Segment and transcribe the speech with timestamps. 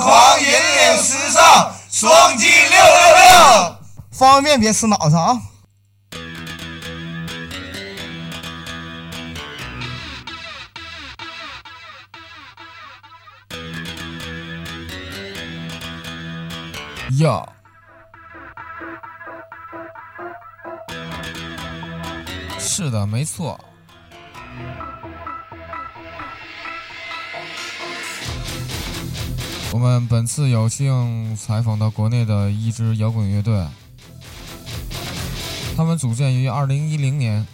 [0.00, 3.76] 狂，引领时尚，双击六六六。
[4.12, 5.40] 方便别吃脑上啊！
[17.18, 17.42] 呀，
[22.58, 23.58] 是的，没错。
[29.70, 33.66] 我们本次有幸采访到国内的一支摇滚乐队，
[35.76, 37.46] 他们组建于2010年，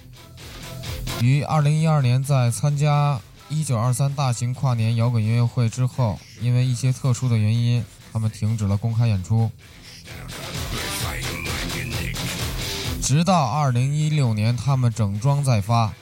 [1.21, 9.51] 于2012年在参加1923大型跨年摇滚音乐会之后，因为一些特殊的原因，他们停止了公开演出。
[13.03, 15.93] 直到2016年，他们整装再发，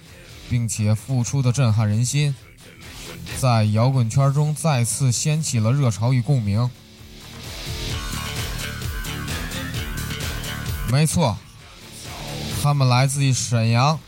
[0.50, 2.34] 并且复出的震撼人心。
[3.42, 6.70] 在摇滚圈中再次掀起了热潮与共鸣。
[10.88, 11.36] 没错，
[12.62, 13.98] 他们来自于沈阳，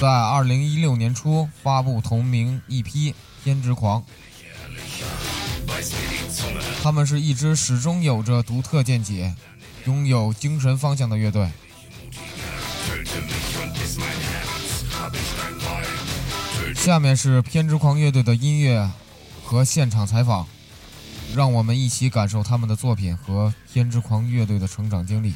[0.00, 2.82] 在二零一六年初发布同名 EP
[3.44, 4.02] 《偏执狂》。
[6.82, 9.34] 他们是一支始终有着独特见解、
[9.84, 11.50] 拥有精神方向的乐队。
[16.78, 18.88] 下面是偏执狂乐队的音乐
[19.44, 20.46] 和现场采访，
[21.34, 25.34] 让我们一起感受他们的作品和偏执狂乐队的成长经历。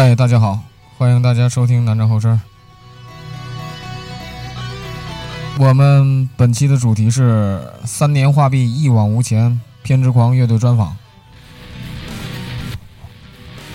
[0.00, 0.62] 嗨，大家好，
[0.96, 2.40] 欢迎大家收听南站后身。
[5.58, 10.96] 我们本期的主题是“三年画壁，一往无前”偏执狂乐队专访。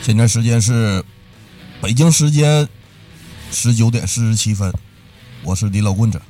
[0.02, 1.04] 现在时间是
[1.82, 2.70] 北京时间
[3.52, 4.74] 十九点四十七分，
[5.44, 6.22] 我是李老棍子。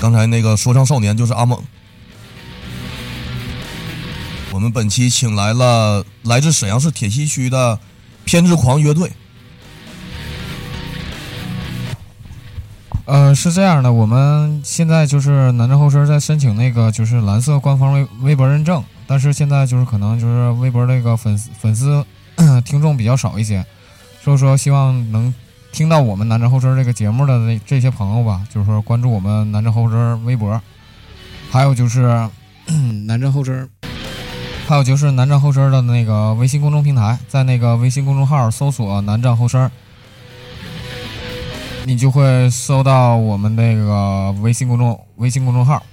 [0.00, 1.62] 刚才那个说唱少年就是阿猛。
[4.50, 7.78] 我们本期请来了来自沈阳市铁西区的
[8.24, 9.10] 偏执狂乐队。
[13.04, 22.04] 呃，是这样的，我们现在就是南站后身在申请那个就是蓝色官方微微博认证，但是现在就是可能就是微博那个粉丝粉丝
[22.64, 23.66] 听众比较少一些，
[24.22, 25.34] 所以说希望能
[25.72, 30.58] 听到我们南站后身这个节目的那这些朋友吧，就是说关注我们南站后身微博，
[31.50, 32.30] 还有就是
[33.06, 33.68] 南站后身。
[34.72, 39.70] 还有就是南站后身的那个微信公众平台，在那个微信公众号搜索“南站后身”，
[41.84, 45.84] 你就会搜到我们那个微信公众微信公众号，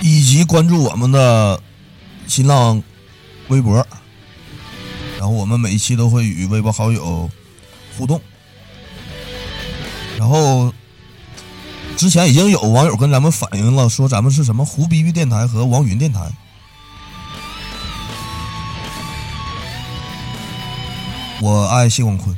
[0.00, 1.60] 以及关注我们的
[2.28, 2.80] 新浪
[3.48, 3.84] 微博，
[5.18, 7.28] 然后我们每一期都会与微博好友
[7.98, 8.20] 互动，
[10.16, 10.72] 然后。
[11.96, 16.20] 之前已经有网友跟咱们反映了，说咱们是什么胡逼逼电台和王云电台。
[21.40, 22.36] 我爱谢广坤。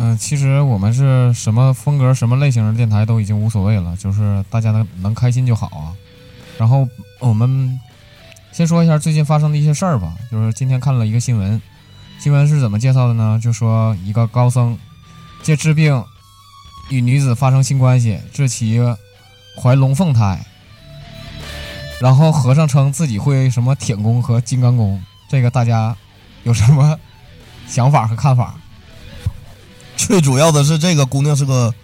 [0.00, 5.92] 嗯，其实我们是什么风格、什么类型的电台都已经无所谓了，就是大家能能开心就好啊。
[6.56, 6.88] 然后
[7.18, 7.78] 我们
[8.52, 11.60] 先说一下最近发生的一些事儿吧，就是今天看了一个新闻，
[12.18, 13.38] 新闻是怎么介绍的呢？
[13.42, 14.78] 就说一个高僧。
[15.42, 16.04] 借治病
[16.90, 18.80] 与女子发生性关系，致其
[19.60, 20.44] 怀龙凤胎。
[22.00, 25.96] 然后和尚称自己会什么铁功和金刚功，这个大家
[26.44, 26.96] 有什么
[27.66, 28.54] 想法和看法？
[29.96, 31.74] 最主要的是，这个姑娘是个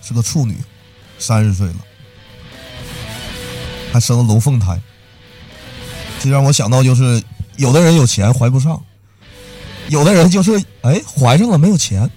[0.00, 0.56] 是个处女，
[1.18, 1.76] 三十岁了，
[3.92, 4.80] 还生了龙凤胎。
[6.20, 7.22] 这让我想到，就是
[7.56, 8.82] 有的人有钱怀不上，
[9.88, 12.10] 有的人就是哎怀上了没有钱。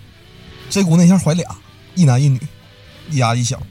[0.73, 1.45] 这姑娘一下怀俩，
[1.93, 2.41] 一男一女，
[3.11, 3.61] 一大一小。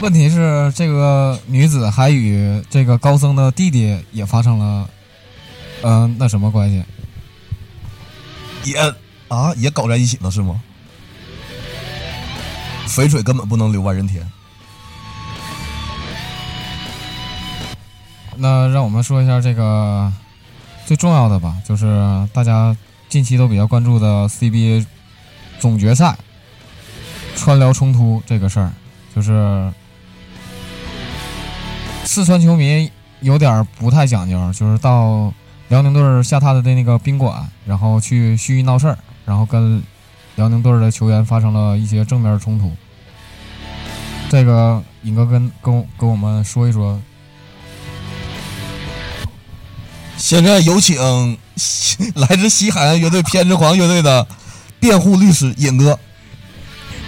[0.00, 4.88] 问题是这个女子还与这个高僧的弟弟也发生了，
[5.82, 6.84] 嗯，那什么关系？
[8.62, 8.76] 也
[9.26, 10.62] 啊，也搞在一起了是吗？
[12.86, 14.24] 肥水根本不能流外人田。
[18.36, 20.12] 那让我们说一下这个
[20.86, 22.76] 最重要的吧，就是大家
[23.08, 24.86] 近期都比较关注的 CBA
[25.58, 26.16] 总决赛
[27.36, 28.72] 川辽冲突这个事儿，
[29.14, 29.72] 就是
[32.04, 32.90] 四川球迷
[33.20, 35.32] 有点不太讲究，就是到
[35.68, 39.82] 辽宁队下榻的那个宾馆，然后去蓄意闹事儿，然后跟
[40.36, 42.72] 辽宁队的球员发生了一些正面冲突。
[44.28, 47.00] 这个尹哥跟跟跟我们说一说。
[50.16, 50.96] 现在有请
[52.14, 54.26] 来自西海岸乐队偏执狂乐队的
[54.84, 55.98] 辩护律师尹哥。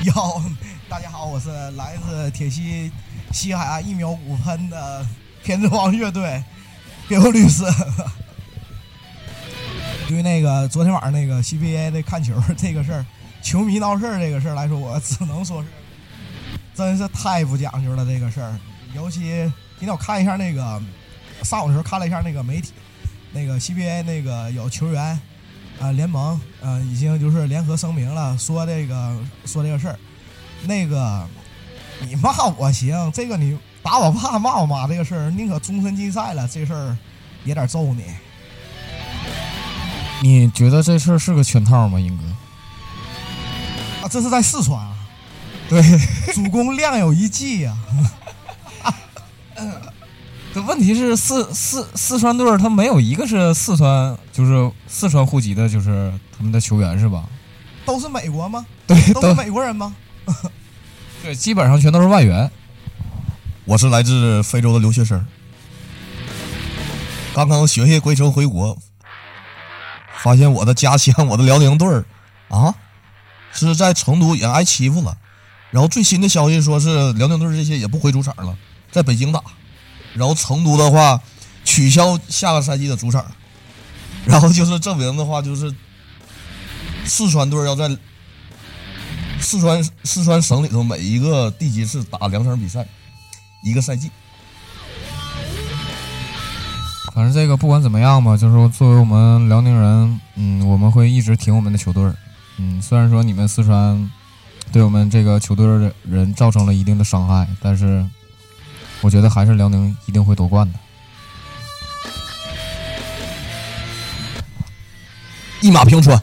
[0.04, 0.42] 哟，
[0.88, 2.90] 大家好，我是来自铁西
[3.34, 5.06] 西海岸一秒五分的
[5.44, 6.42] 偏执狂乐队
[7.06, 7.64] 辩护律师。
[10.08, 13.04] 对那个昨天晚上那个 CBA 的看球这个事儿，
[13.42, 15.68] 球迷闹事儿这个事儿来说，我只能说是
[16.74, 18.58] 真是太不讲究了这个事儿。
[18.94, 20.80] 尤其今天我看一下那个
[21.42, 22.72] 上午的时候看了一下那个媒体。
[23.32, 25.20] 那个 CBA 那个有球员，
[25.80, 29.98] 啊，联盟，呃，已经就是联合声明了，说这个说这个事儿。
[30.64, 31.26] 那个
[32.00, 36.96] 你骂我行，这个你打我怕骂我妈这个事儿，宁可终身禁赛了，这事儿
[37.44, 38.04] 也得揍你。
[40.22, 42.24] 你觉得这事儿是个圈套吗，英哥？
[44.02, 44.96] 啊，这是在四川啊。
[45.68, 45.82] 对，
[46.32, 47.76] 主公亮有一计呀。
[50.56, 57.26] 这问题是四四四川队儿，他没有一个是四川，就是四川户籍的，就是他们的球员是吧？
[57.84, 58.64] 都是美国吗？
[58.86, 59.94] 对，都是美国人吗？
[61.22, 62.50] 对，基本上全都是外援。
[63.66, 65.22] 我是来自非洲的留学生，
[67.34, 68.78] 刚刚学业归程回国，
[70.22, 72.06] 发现我的家乡，我的辽宁队儿
[72.48, 72.74] 啊，
[73.52, 75.18] 是在成都也挨欺负了。
[75.70, 78.56] 然后最新的消息说是辽宁队这些也不回主场了，
[78.90, 79.42] 在北京打。
[80.16, 81.20] 然后成都的话，
[81.62, 83.24] 取消下个赛季的主场，
[84.24, 85.70] 然后就是证明的话，就是
[87.04, 87.94] 四川队要在
[89.38, 92.86] 四川四川省里头每一个地级市打两场比赛，
[93.62, 94.10] 一个赛季。
[97.14, 102.10] 反正这个不管怎么样吧，就是说作为我们辽宁人，嗯，我们会一直挺我们的球队
[102.58, 104.10] 嗯，虽然说你们四川
[104.72, 108.06] 对我们这个球队的人造成了一定的伤害，但是。
[109.06, 110.78] 我觉得还是辽宁一定会夺冠的，
[115.60, 116.20] 一马平川。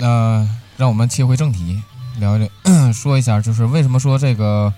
[0.00, 1.82] 那让我们切回正题，
[2.18, 4.72] 聊一聊，说一下，就是为什么说这个？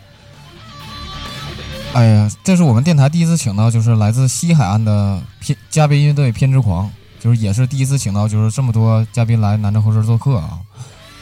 [1.92, 6.90] 哎呀，这是我们电台第一次请到，就是来自西海岸的偏嘉宾乐队偏执狂，
[7.20, 10.58] 就是也是第一次请到，就是这么多嘉宾来南城后事做客啊。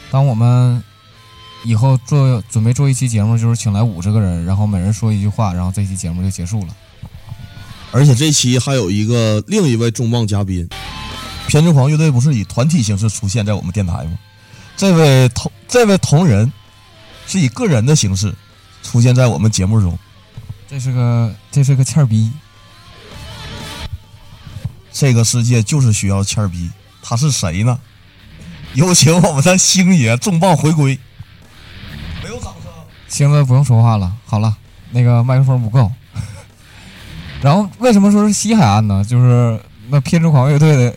[0.09, 0.83] 当我们。
[1.63, 6.75] 以后做准备做一期节目，就是请来五十个人，然后每人说一句话，然后这期节目就结束了。
[7.91, 10.67] 而且这期还有一个另一位重磅嘉宾，
[11.47, 14.17] 偏执狂乐队不是以团体形式出现在我们电台吗？
[14.77, 16.51] 这位同这位同仁
[17.27, 18.33] 是以个人的形式
[18.81, 19.97] 出现在我们节目中。
[20.67, 22.31] 这是个这是个欠儿逼。
[24.91, 26.71] 这个世界就是需要欠儿逼，
[27.01, 27.79] 他是谁呢？
[28.73, 30.97] 有请我们的星爷重磅回归。
[33.11, 34.55] 星子不用说话了，好了，
[34.91, 35.91] 那个麦克风不够。
[37.41, 39.03] 然后为什么说是西海岸呢？
[39.03, 40.95] 就是那偏执狂乐队的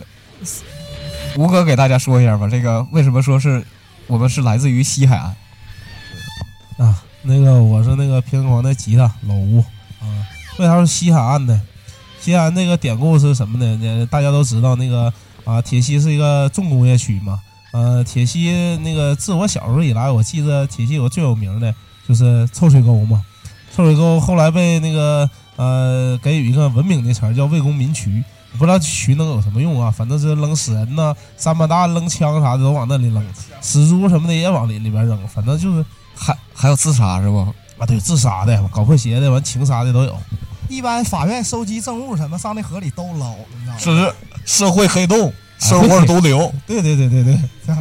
[1.36, 2.48] 吴哥给大家说一下吧。
[2.48, 3.64] 这个为什么说是
[4.06, 6.86] 我们是来自于西海岸？
[6.86, 9.58] 啊，那个我是那个偏执狂的吉他老吴
[10.00, 10.06] 啊。
[10.60, 11.60] 为啥是西海岸呢？
[12.20, 14.06] 西海岸那个典故是什么呢？
[14.06, 15.12] 大家都知道那个
[15.44, 17.40] 啊，铁西是一个重工业区嘛。
[17.72, 21.74] 呃，铁西那个自我小时候以来，我记得铁西有个最有名的。
[22.06, 23.22] 就是臭水沟嘛，
[23.74, 28.22] 臭水沟后来被那个呃给予一个文明的词儿叫为公民渠，
[28.58, 29.90] 不知道渠能有什么用啊？
[29.90, 33.24] 反正是扔死人呐，三八大扔枪啥的都往那里扔，
[33.60, 35.84] 死猪什么的也往里里边扔，反正就是
[36.14, 37.40] 还还有自杀是不？
[37.78, 40.16] 啊，对，自杀的，搞破鞋的，完情杀的都有。
[40.68, 43.78] 一般法院收集证物什么上那河里都捞，你知道吗？
[43.78, 46.52] 是社会黑洞，社会毒瘤。
[46.66, 47.38] 对对对对对，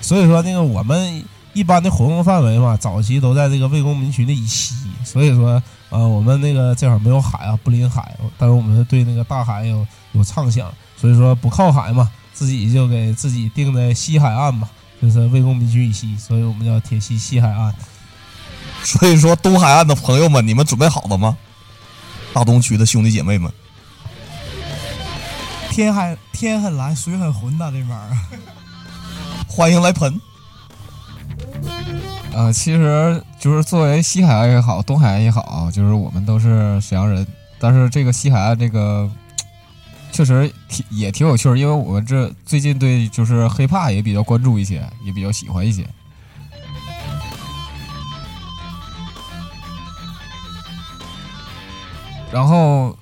[0.00, 1.22] 所以说那个我们。
[1.58, 5.60] 一般的活动范围嘛，早期都在这个魏公民区的以西，所以说，
[5.90, 14.70] 呃，我们那个这会儿没有海啊，不临海，但是我们对那个大海有有畅想，所以说不靠海嘛，自己就给自己定在西海岸嘛，
[15.02, 17.74] 就是魏公民区以西，所以我们叫铁西西海岸。
[18.84, 21.36] 所以说，东海岸的朋友们，你们准备好了吗？
[22.32, 23.52] 大东区的兄弟姐妹们，
[25.70, 28.16] 天海天很蓝，水很浑呐，这边儿，
[29.48, 30.20] 欢迎来喷。
[32.34, 37.26] 呃，其实就是作为西海岸也好，东海岸也好，就是我们都是沈阳人，
[37.58, 39.10] 但是这个西海岸这个
[40.12, 45.84] 确实挺也挺有趣儿，因为我们这最近对就是黑怕也比较关注一些，也比较喜欢一些。
[52.30, 52.96] 然后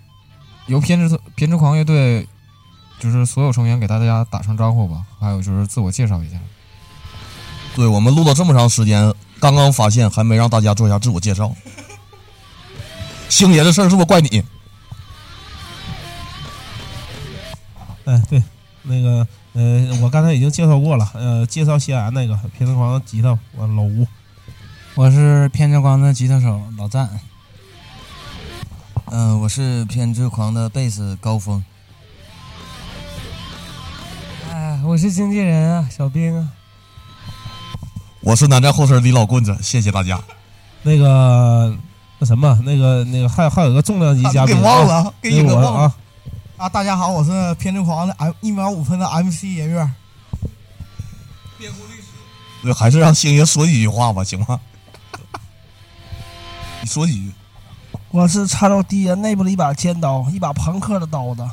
[0.67, 2.27] 由偏执偏执狂乐队，
[2.99, 6.39] 就是所有成员给大家打声招呼吧，还有就是自我介绍一下。
[7.77, 11.55] 对我们录了这么长时间，刚刚发现还没让大家做一下自我介绍。
[13.29, 14.43] 星爷的事儿是不是怪你？
[18.07, 18.43] 哎，对，
[18.85, 24.07] 那个呃，我刚才已经介绍过了，呃，介绍西安那个偏执狂的吉他，我老吴，
[24.95, 27.21] 我是偏执狂的吉他手老赞。
[29.11, 31.63] 嗯、我是偏执狂的贝斯高峰。
[34.51, 36.53] 哎，我是经纪人啊，小兵啊。
[38.21, 40.21] 我是南站后身李老棍子，谢谢大家。
[40.83, 41.77] 那个
[42.19, 45.93] 那什么，那个那个还还有个重量级嘉给宾，忘了，给那你给忘了啊，
[46.57, 46.69] 啊！
[46.69, 49.89] 大家好，我是偏执狂的 M 一秒五分的 MC 音乐。
[52.63, 54.61] 对，还是让星爷说几句话吧，行吗？
[56.83, 57.33] 你说几句。
[58.11, 61.47] 我是插到敌人内部的一把尖刀，一把朋克的刀子，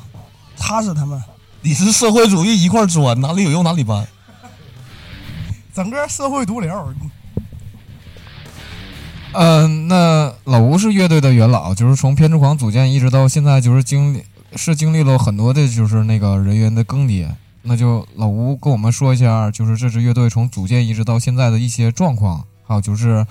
[0.55, 1.21] 插死他们。
[1.61, 4.07] 你是社会主义一块砖，哪里有用哪里搬。
[5.73, 6.93] 整个社会毒瘤，
[9.31, 14.23] 嗯、那老吴是乐队的元老，就是从偏执狂组建一直到现在，就是经历
[14.55, 17.27] 是经历了很多的，就是那个人员的更迭。
[17.63, 23.25] 那就老吴跟我们说一下，就是这支乐队从组建一直到现在的一些状况，还有就是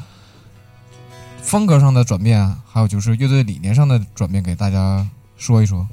[1.40, 5.06] 风格上的转变，还有就是乐队理念上的转变，给大家
[5.36, 5.86] 说一说。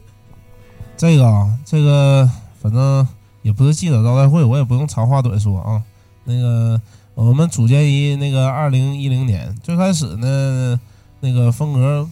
[0.97, 2.27] 这个啊，这个
[2.59, 3.07] 反正
[3.43, 5.83] 也不是记者招待会，我也不用长话短说啊。
[6.29, 6.79] 那个
[7.15, 10.79] 我们组建于那个二零一零年，最开始呢，
[11.21, 12.07] 那个风格，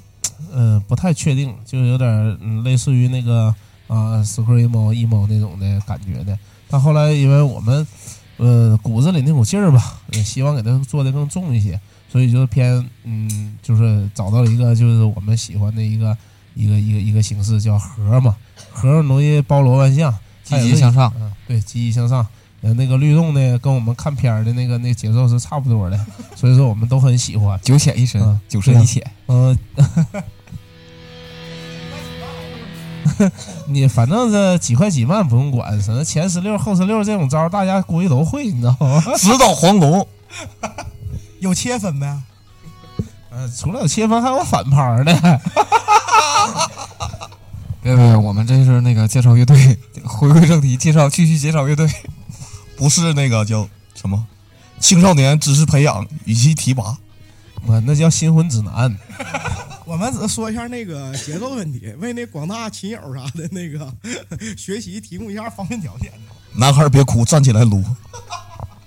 [0.52, 2.10] 嗯、不太确定，就有点
[2.42, 3.54] 嗯类似于那个
[3.88, 6.38] 啊 screamo emo 那种的感觉的。
[6.68, 7.86] 但后来因为我们
[8.38, 11.80] 呃骨子里那股劲儿吧，也希望给它做的更重一些，
[12.12, 16.18] 所以就偏嗯，就是找到了一个就是我们喜欢的一个
[16.56, 18.36] 一个一个一个形式叫核嘛，
[18.74, 22.26] 核容易包罗万象，积极向上，嗯，对，积极向上。
[22.62, 26.00] 呃，那个律动呢，跟我们看片儿的那个那节奏是差不多的，
[26.36, 27.60] 所以说我们都很喜欢。
[27.62, 29.04] 九浅一深，嗯九深一浅。
[29.28, 29.58] 嗯、
[33.68, 39.04] 你反正这几块几万不用管，什么前十六后十六这种招儿，大家估计都会，你知道吗？
[39.18, 40.08] 指导黄龙，
[41.40, 42.22] 有切分呗？
[43.30, 45.14] 呃，除了有切分，还有反拍儿的。
[47.84, 51.88] 别别，我们这是那个介绍乐队，回归正题，介绍继续介绍乐队。
[52.78, 54.26] 不是那个叫什么
[54.80, 56.98] 青少年知识培养与其提拔。
[57.66, 58.98] 我那叫新婚指南。
[59.84, 63.92] 我们只是说一下那个节奏问题，为那广大亲友啥的那个
[64.56, 66.12] 学习提供一下方便条件。
[66.54, 67.84] 男孩儿别哭，站起来撸。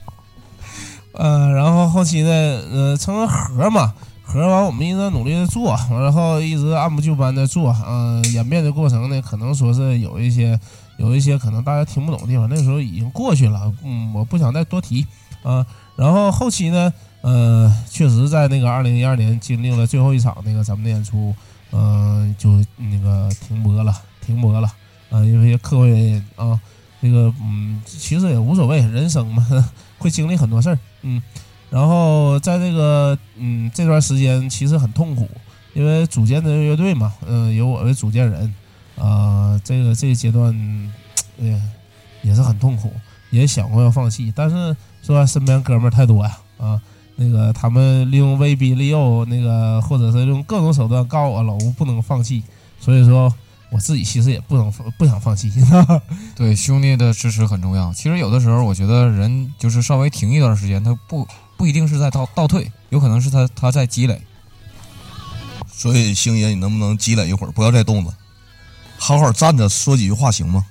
[1.12, 2.30] 呃，然后后期呢，
[2.70, 3.92] 呃，成了盒嘛，
[4.22, 10.58] 盒完我们一直努力的做，然后一直按部就班的做，呃，演变的过程呢，可能说是有一些
[11.00, 15.06] 有一些可能大家听不懂的地方，那时候已经过去了，嗯，我不想再多提
[15.42, 15.64] 啊、
[15.96, 16.92] 然后后期呢，
[17.22, 21.34] 呃，确实在那个二零一二年经历了最后一场那个咱们的演出，
[21.72, 23.90] 嗯、就那个停播了，
[24.20, 24.70] 停播了，
[25.08, 26.60] 啊、因为客观原因啊，
[27.00, 29.46] 这个嗯，其实也无所谓，人生嘛，
[29.96, 31.22] 会经历很多事儿，嗯，
[31.70, 35.26] 然后在这个嗯这段时间其实很痛苦，
[35.72, 38.54] 因为组建的乐队嘛，嗯、由我为主建人，
[39.00, 40.54] 啊、这个这个阶段，
[41.38, 41.62] 呃，
[42.22, 42.92] 也是很痛苦，
[43.30, 46.80] 也想过要放弃，但是说身边哥们儿太多呀，啊，
[47.16, 52.42] 那个他们利用威逼利诱，那个或者是用各种手段告诉我老吴不能放弃，
[52.78, 53.34] 所以说
[53.70, 55.50] 我自己其实也不能放不想放弃，
[56.36, 57.92] 对兄弟的支持很重要。
[57.94, 61.26] 其实有的时候，我觉得人就是稍微停一段时间，他不
[61.56, 64.20] 不一定是在倒倒退，有可能是他他在积累。
[65.72, 68.12] 所以星爷，你能不能积累一会儿，不要再动了，
[69.02, 70.64] 好好站着说几句话行吗？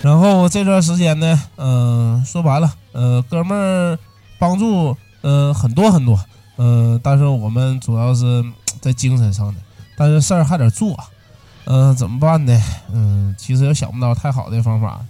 [0.00, 3.98] 然后这段时间呢，嗯、说白了，呃，哥们儿
[4.38, 6.18] 帮助，呃，很多很多，
[6.56, 8.42] 嗯、但是我们主要是
[8.80, 9.60] 在精神上的，
[9.96, 10.98] 但是事儿还得做，
[11.66, 12.60] 嗯、怎么办呢？
[12.92, 15.00] 嗯、其实也想不到太好的方法，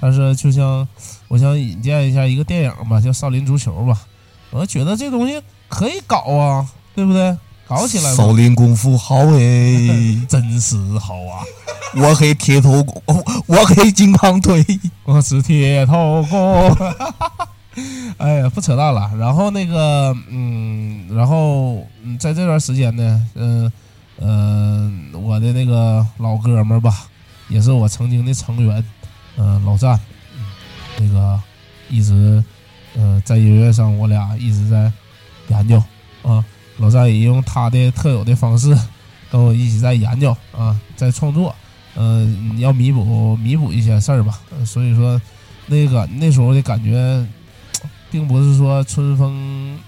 [0.00, 0.86] 但是就像
[1.28, 3.98] 我想引荐一下一个电影吧，叫《少林足球》吧，
[4.50, 7.34] 我觉得这东西可以搞啊，对不对？
[7.74, 11.40] 搞起来吧少，林功夫好诶，真是好啊！
[11.94, 13.02] 我黑铁头功，
[13.46, 14.62] 我黑金刚腿。
[15.04, 16.76] 我是铁头功。
[18.18, 19.10] 哎呀，不扯淡了。
[19.18, 23.72] 然后那个，嗯，然后嗯，在这段时间呢，嗯、
[24.20, 27.06] 嗯、我的那个老哥们儿吧，
[27.48, 28.84] 也是我曾经的成员，
[29.38, 29.98] 嗯、老战，
[30.36, 30.44] 嗯
[30.98, 31.40] 那个
[31.88, 32.44] 一直，
[32.96, 34.92] 呃，在音乐上我俩一直在
[35.48, 35.82] 研究
[36.22, 36.44] 啊。
[36.78, 38.76] 老战也用他的特有的方式
[39.30, 41.54] 跟我一起在研究啊，在创作，
[41.94, 44.40] 嗯、要弥补弥补一些事儿吧。
[44.66, 45.20] 所以说，
[45.66, 47.26] 那个那时候的感觉，
[48.10, 49.78] 并不是说春风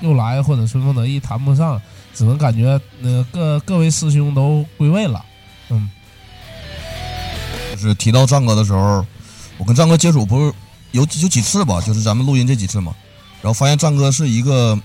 [0.00, 1.80] 又来或者春风得意谈不上，
[2.14, 5.24] 只能感觉那个各各位师兄都归位了。
[5.70, 5.90] 嗯，
[7.72, 9.04] 就是提到战哥的时候，
[9.58, 10.54] 我跟战哥接触不是
[10.92, 12.94] 有有几次吧，就是咱们录音这几次嘛，
[13.42, 14.78] 然后发现战哥是一个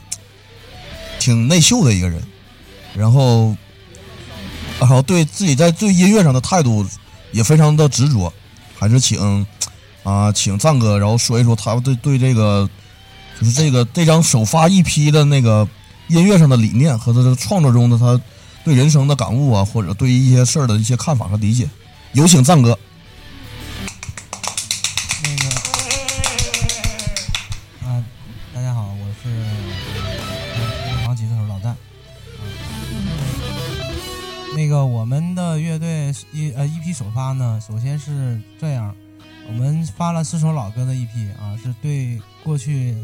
[1.23, 2.21] 挺内秀的一个人，
[2.93, 3.55] 然后
[4.77, 6.85] 然后对自己在对音乐上的态度
[7.31, 8.33] 也非常的执着，
[8.77, 9.45] 还是请
[10.03, 12.69] 啊、请赞哥，然后说一说他对对这个
[13.39, 15.65] 就是这个这张首发 EP 的那个
[16.09, 18.19] 音乐上的理念和他的创作中的他
[18.65, 21.69] 对人生的感悟啊，或者对于一些事儿的一些看法和理解。
[22.11, 22.77] 有请赞哥。
[35.03, 38.95] 我们的乐队一呃一批首发呢，首先是这样，
[39.49, 42.95] 我们发了四首老歌的一批啊，是对过去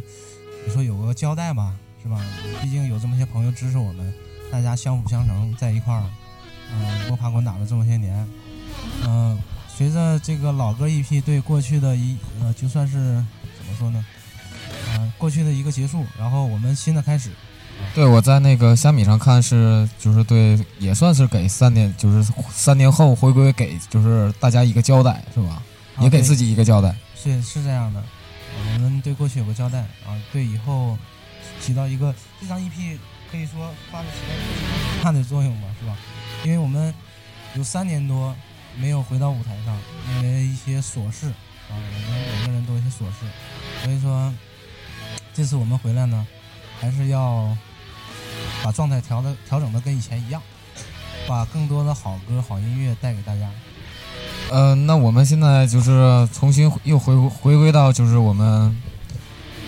[0.66, 2.18] 你说有个交代吧，是吧？
[2.62, 4.14] 毕竟有这么些朋友支持我们，
[4.50, 6.10] 大家相辅相成在一块儿，
[6.72, 8.26] 嗯、摸爬滚打了这么些年，
[9.06, 9.38] 嗯、
[9.68, 12.94] 随着这个老歌一批对过去的一呃，就算是
[13.58, 14.06] 怎么说呢？
[14.96, 17.32] 啊、过去的一个结束，然后我们新的开始。
[17.96, 25.62] 对，我在那个虾米上看是，就是对，也算是给三年，就是三年后回归给就是大家一个交代，是吧？
[25.96, 26.96] 啊也给自己一个交代。
[27.16, 30.98] 是是这样的，呃我们对过去有个交代啊，对以后
[31.60, 32.98] 起到一个这张 EP
[33.30, 35.98] 可以说发挥起到一个很大的作用吧，是吧？
[36.46, 36.94] 因为我们
[37.56, 38.34] 有三年多
[38.78, 39.78] 没有回到舞台上，
[40.16, 41.28] 因为一些琐事
[41.70, 43.26] 啊，我们每个人都有一些琐事，
[43.84, 44.34] 所以说
[45.34, 46.26] 这次我们回来呢，
[46.80, 47.56] 还是要
[48.64, 50.42] 把状态调的调整的跟以前一样，
[51.28, 53.50] 把更多的好歌、好音乐带给大家。
[54.52, 58.76] 呃，那我们现在就是重新又回回归到就是我们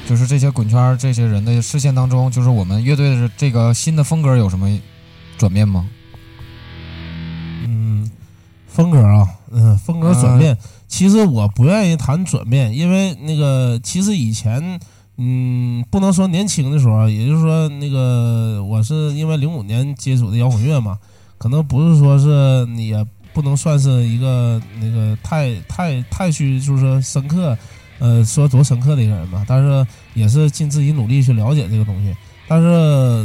[0.08, 4.80] 就是这些滚圈儿这些人的视线当中，就是我们乐队的这个新的风格有什么
[5.38, 5.88] 转变吗？
[7.66, 8.10] 嗯，
[8.68, 10.58] 风格啊，嗯，风格转变。
[10.88, 14.80] 其实我不愿意谈转变，因为那个其实以前，
[15.18, 20.98] 嗯，不能说年轻的时候，也就是说那个我是因为零五年接触的摇滚乐嘛，
[21.38, 27.58] 可能不是说是你也不能算是一个那个太太太去就是说深刻，
[28.00, 32.16] 呃，说多深刻的一个人吧，但是也是尽自己努力去了解这个东西。
[32.48, 32.68] 但是，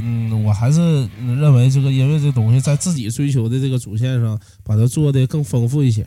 [0.05, 6.07] 嗯，我还是认为这个音乐这东西在自己追求的这个主线上，把它做的更丰富一些，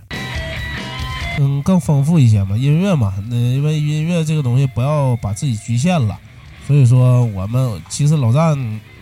[1.39, 2.58] 嗯，更丰富一些嘛。
[2.58, 6.19] 音乐嘛，那因为音乐这个东西不要把自己局限了，
[6.67, 8.58] 所以说我们其实老战，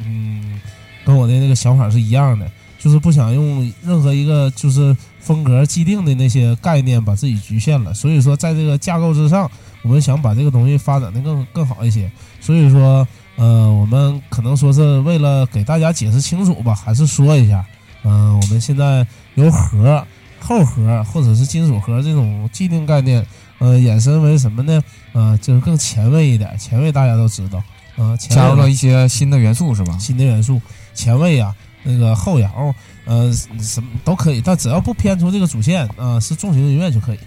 [0.06, 0.62] 嗯，
[1.04, 7.94] 跟我的那个想法是一样的，就是不想用任何一个就是风格既定的那些概念把自己局限了。
[7.94, 9.50] 所以说，在这个架构之上，
[9.82, 12.10] 我们想把这个东西发展的更更好一些。
[12.40, 13.08] 所以说。
[13.40, 17.64] 呃，我们可能说是为了给大家解释清楚吧，还是说一下，
[18.02, 20.04] 嗯、我们现在有盒、
[20.40, 23.26] 后盒或者是金属盒这种既定概念，
[23.60, 24.82] 呃，衍生为什么呢？
[25.14, 27.62] 呃，就是更前卫一点，前卫大家都知道，
[27.96, 29.98] 呃，前加入了一些新的元素是吧？
[29.98, 30.62] 新的元素，
[30.94, 32.74] 前卫啊，那个后摇，
[33.06, 37.20] 呃，什么都可以，但只要不偏出这个主线啊、是重型音乐就可以。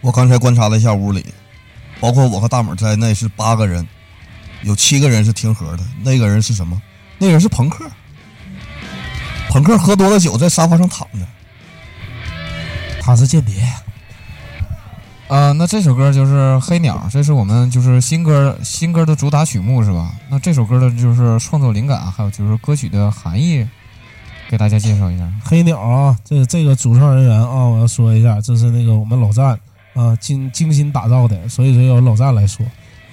[0.00, 1.24] 我刚才观察了一下屋里，
[2.00, 3.86] 包括我和大猛在内是八个人，
[4.62, 6.80] 有七个人是听盒的，那个人是什么？
[7.18, 7.88] 那个人是朋克。
[9.50, 11.26] 朋克喝多了酒，在沙发上躺着。
[13.08, 13.54] 他是间谍。
[15.28, 20.12] 呃，那这首歌就是《黑鸟》，这是我们就是新歌新歌的主打曲目是吧？
[20.28, 23.66] 那这首歌的就是创作灵感，还有就是歌曲的含义，
[24.50, 25.26] 给大家介绍一下。
[25.42, 29.58] 黑鸟啊，这这个主创人员啊，我要说一下，这是那个我们老战
[29.94, 32.66] 啊精精心打造的，所以说由老战来说，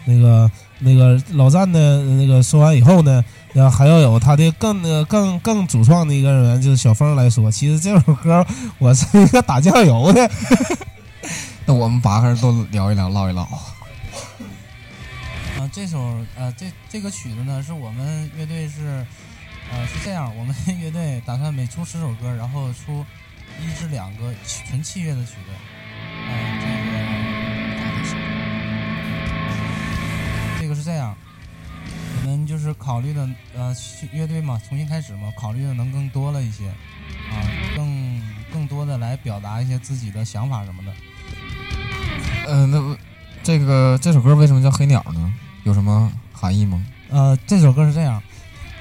[0.03, 8.45] 那个那个老战呢，那个说完以后呢，然后还要有他的更那个更更主创的一个人员，就是小峰来说，其实这首歌
[8.77, 10.29] 我是一个打酱油的，
[11.65, 13.43] 那我们八个人都聊一聊，唠一唠。
[15.57, 15.97] 啊，这首
[16.35, 19.05] 呃这这个曲子呢，是我们乐队是
[19.71, 23.05] 呃是这样，我们乐队打算每出十首歌，然后出
[23.61, 25.74] 一至两个纯器乐的曲子。
[32.65, 33.75] 就是考虑的呃
[34.11, 37.37] 乐队嘛，重新开始嘛，考虑的能更多了一些啊，
[37.75, 38.19] 更
[38.51, 40.91] 更多的来表达一些自己的想法什么的。
[42.47, 42.97] 呃，那
[43.43, 45.31] 这个这首歌为什么叫黑鸟呢？
[45.63, 46.83] 有什么含义吗？
[47.09, 48.19] 呃，这首歌是这样，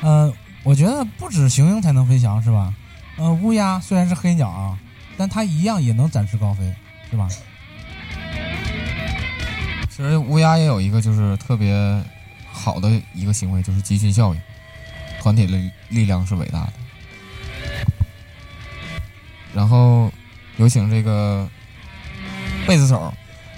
[0.00, 2.74] 呃，我觉得不止雄鹰才能飞翔，是吧？
[3.18, 4.78] 呃，乌鸦虽然是黑鸟啊，
[5.18, 6.74] 但它一样也能展翅高飞，
[7.10, 7.28] 是吧？
[9.90, 12.02] 其实乌鸦也有一个就是特别
[12.54, 14.40] 好的一个行为，就是集群效应，
[15.20, 16.72] 团体的力量是伟大的。
[19.52, 20.10] 然后
[20.56, 21.48] 有请这个
[22.66, 23.12] 贝斯手，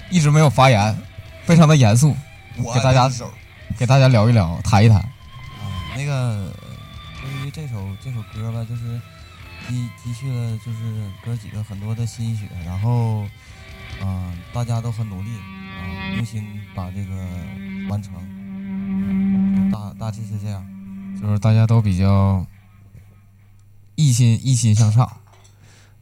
[0.09, 0.97] 一直没有发言，
[1.45, 2.17] 非常的严肃，
[2.73, 3.09] 给大家
[3.77, 4.97] 给大家聊一聊，谈一谈。
[4.97, 5.07] 啊，
[5.95, 6.51] 那个
[7.21, 8.99] 关于这首这首歌吧，就是
[9.69, 10.79] 积积蓄了就是
[11.23, 13.21] 哥几个很多的心血，然后
[14.01, 17.15] 啊、大家都很努力啊、用心把这个
[17.89, 18.13] 完成，
[19.99, 20.65] 大致是这样。
[21.19, 22.45] 就是大家都比较
[23.95, 25.17] 一心一心向上，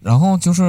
[0.01, 0.63] 然后就是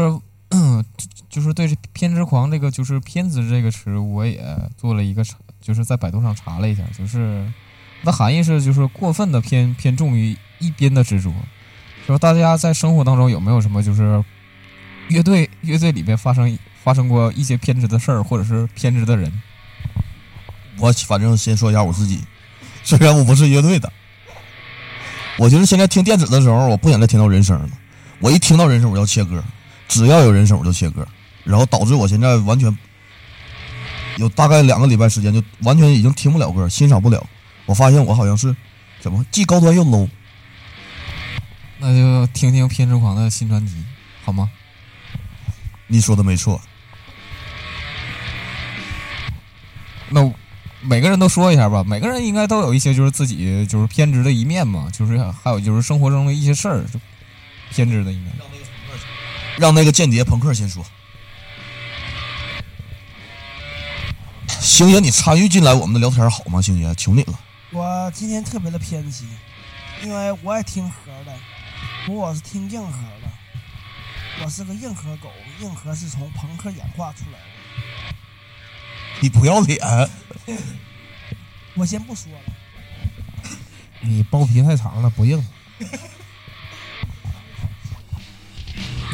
[1.28, 4.40] 就是对偏执狂这个就是偏执这个词，我也
[4.76, 5.24] 做了一个，
[5.60, 7.52] 就是在百度上查了一下，就是
[8.00, 11.32] 它的含义是就是过分的偏偏重于一边的执着。
[12.06, 14.24] 就是大家在生活当中有没有什么就是
[15.08, 19.42] 乐队乐队里面发生发生过一些偏执的事儿，或者是偏执的人？
[20.78, 22.20] 我反正先说一下我自己，
[22.87, 23.92] 虽然我不是乐队的，
[25.38, 27.68] 我就是现在听电子的时候，我不想再听到人声了。
[28.20, 29.42] 我一听到人声，我要切歌，
[29.88, 31.05] 只要有人声我就切歌，
[31.42, 32.79] 然后导致我现在完全
[34.18, 37.27] 有大概两个礼拜时间，就完全已经听不了歌，欣赏不了。
[37.64, 38.55] 我发现我好像是
[39.01, 40.09] 怎么既高端又 low。
[41.79, 43.85] 那就听听偏执狂的新专辑
[44.25, 44.49] 好吗？
[45.88, 46.61] 你说的没错，
[50.09, 50.33] 那
[50.88, 57.01] 每个人都说一下吧，每个人应该都有一些就是自己就是偏执的一面嘛，就是还有就是生活中的一些事儿，就
[57.70, 58.33] 偏执的一面。
[59.59, 60.85] 让那个间谍朋克先说。
[64.61, 66.62] 星爷，你参与进来我们的聊天好吗？
[66.62, 67.38] 星爷，求你了。
[67.72, 69.27] 我今天特别的偏激，
[70.05, 71.35] 因为我也听核的，
[72.05, 73.29] 不过我是听硬核的。
[74.44, 77.56] 我是个硬核狗，硬核是从朋克演化出来的。
[79.20, 79.79] 你不要脸！
[81.74, 82.38] 我先不说了，
[84.00, 85.42] 你包皮太长了，不硬。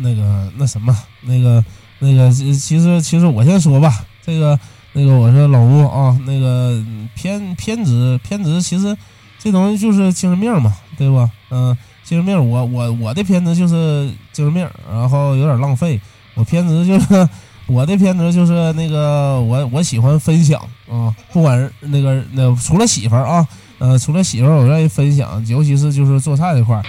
[0.00, 1.64] 那个那什么，那个
[2.00, 4.58] 那个，其其实其实我先说吧，这个
[4.92, 8.96] 那个我说老吴啊，那个嗯偏偏执偏执，其实
[9.38, 11.30] 这东西就是精神病嘛，对吧？
[11.50, 16.00] 嗯、精神病，我我我的偏执就是精神病，然后有点浪费。
[16.34, 17.28] 我偏执就是
[17.72, 26.82] 我的偏执就是那个我我喜欢分享啊，不管是那个那除了媳妇儿啊，呃，除了媳妇儿，我愿意分享，尤其是就是做菜这块儿。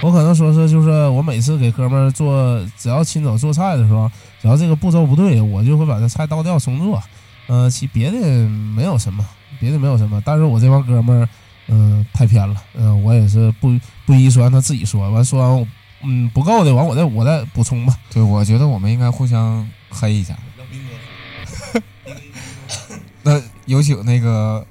[0.00, 7.02] 我可能说是，就是我每次给哥们儿做，只要亲手做菜的时候，只要这个步骤不对，我就会把这菜倒掉重做。
[7.48, 8.16] 呃，其别的
[8.48, 9.24] 没有什么，
[9.58, 10.22] 别的没有什么。
[10.24, 11.28] 但是我这帮哥们儿，
[11.66, 12.54] 嗯、太偏了。
[12.74, 15.66] 嗯、我也是不不一说，让他自己说完，说完，
[16.04, 17.94] 嗯，不够的，完我再我再补充吧。
[18.12, 20.38] 对，我觉得我们应该互相黑一下。
[23.22, 24.64] 那有请那个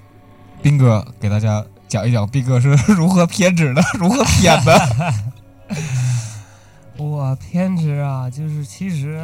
[0.61, 5.13] 斌哥给大家讲一讲斌哥是如何偏执的，如何偏的。
[6.97, 9.19] 我偏执啊，就是其实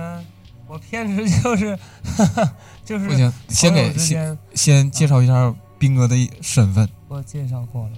[0.67, 1.79] 我偏执就是
[2.85, 6.87] 就是不行，先给先先介绍一下斌哥的身份。
[7.07, 7.91] 我介绍过了，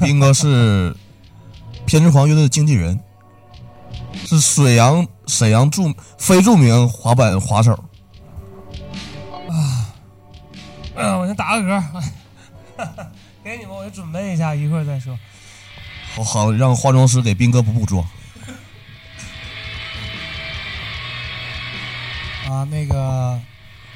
[0.00, 0.94] 斌哥是
[1.86, 3.00] 偏执狂乐队的经纪人，
[4.26, 5.82] 是沈阳沈阳著
[6.18, 7.72] 非著名滑板滑手
[9.48, 9.94] 啊。
[10.94, 12.12] 嗯，我先打个嗝，
[13.42, 15.18] 给你们，我就准备一下，一会儿再说。
[16.14, 18.06] 好好让化妆师给斌哥补补妆。
[22.46, 23.40] 啊，那个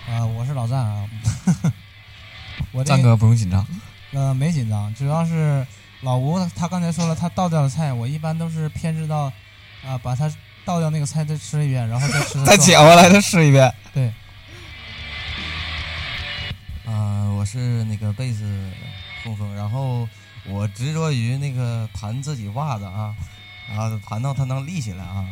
[0.08, 1.04] 啊，我是老赞啊，
[2.72, 3.66] 我这赞哥不用紧张，
[4.12, 5.66] 呃没紧张，主要是
[6.00, 9.30] 老吴他刚才说了，他倒掉的菜，我一般都是偏执到
[9.84, 10.32] 啊，把他
[10.66, 13.72] 倒掉那个菜再吃一遍，然后再吃 再捡回来再吃一遍。
[13.94, 14.12] 对，
[16.84, 18.42] 啊、我是那个贝斯
[19.22, 20.08] 峰峰，然后
[20.44, 23.14] 我执着于那个盘自己袜子啊，
[23.70, 25.24] 啊，盘到它能立起来啊，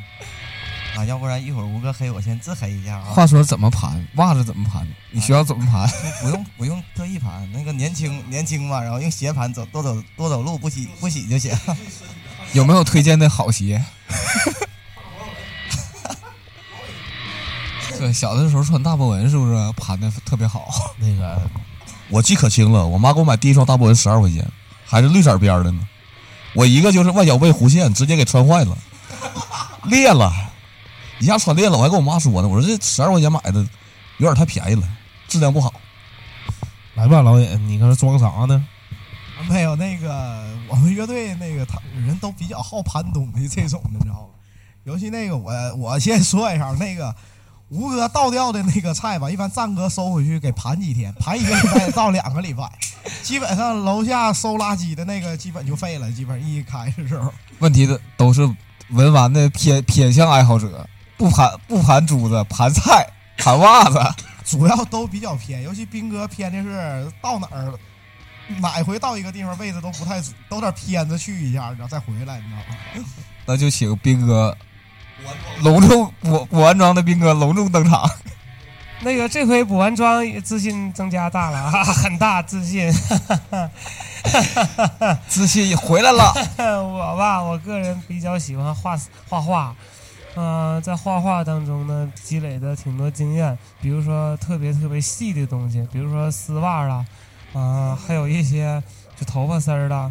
[0.97, 4.87] 啊，要不然一会儿吴哥黑我先自黑一下啊，话说怎么盘袜子怎么盘？
[5.11, 5.89] 你需要怎么盘？
[6.23, 11.53] 不用不用特意盘，那个年轻 年轻嘛，然后用鞋盘走多走多走路不洗不洗就行。
[12.53, 13.83] 有没有推荐的好鞋？
[18.05, 20.69] 对，小的时候穿大波纹是不是盘的特别好？
[21.01, 21.41] 那个
[22.11, 24.47] 我记可清了，我妈给我买第一双大波纹十二块钱，
[24.85, 25.89] 还是绿色边儿的呢。
[26.53, 28.77] 我一个就是外脚背弧线，直接给穿坏了，
[29.85, 30.31] 裂了。
[31.19, 33.67] 一下穿裂了，我还跟我妈说呢，我说这十二块钱买的
[34.19, 34.87] 有点太便宜了，
[35.27, 35.73] 质量不好。
[36.97, 38.63] 来吧，老尹，你搁这装啥呢？
[39.49, 44.29] 没有那个我们乐队那个他人都比较好盘东西这种的，你知道吗？
[44.85, 47.15] 尤其那个我我先说一下那个
[47.75, 52.71] 吴哥倒掉的那个菜吧，一般战哥收回去给盘几天，盘一个礼拜到两个礼拜，
[53.25, 57.33] 基本上楼下收垃圾的那个基本就废了，基本一开的时候。
[57.59, 58.49] 问题的都是
[58.91, 63.05] 文玩的偏偏向爱好者，不盘不盘珠子，盘菜，
[63.39, 63.99] 盘袜子。
[64.45, 67.73] 主要都比较偏，尤其兵哥偏的是到哪儿，
[68.61, 72.59] 哪回到一个地方位置都不太准，都得偏着去一下，然后再回来，你知道
[73.03, 73.05] 吗？
[73.47, 74.57] 那就请兵哥
[75.63, 78.09] 隆重补补完妆的兵哥隆重登场。
[79.01, 82.91] 那个这回补完妆，自信增加大了，啊，很大自信。
[85.29, 86.33] 自信回来了。
[86.83, 89.77] 我吧，我个人比较喜欢画画画，
[90.35, 97.05] 呃，在画画当中呢，积累的挺多经验，比如说特别特别细的东西，比如说丝袜啦，
[97.53, 98.83] 啊、还有一些
[99.21, 100.11] 就头发丝儿啦，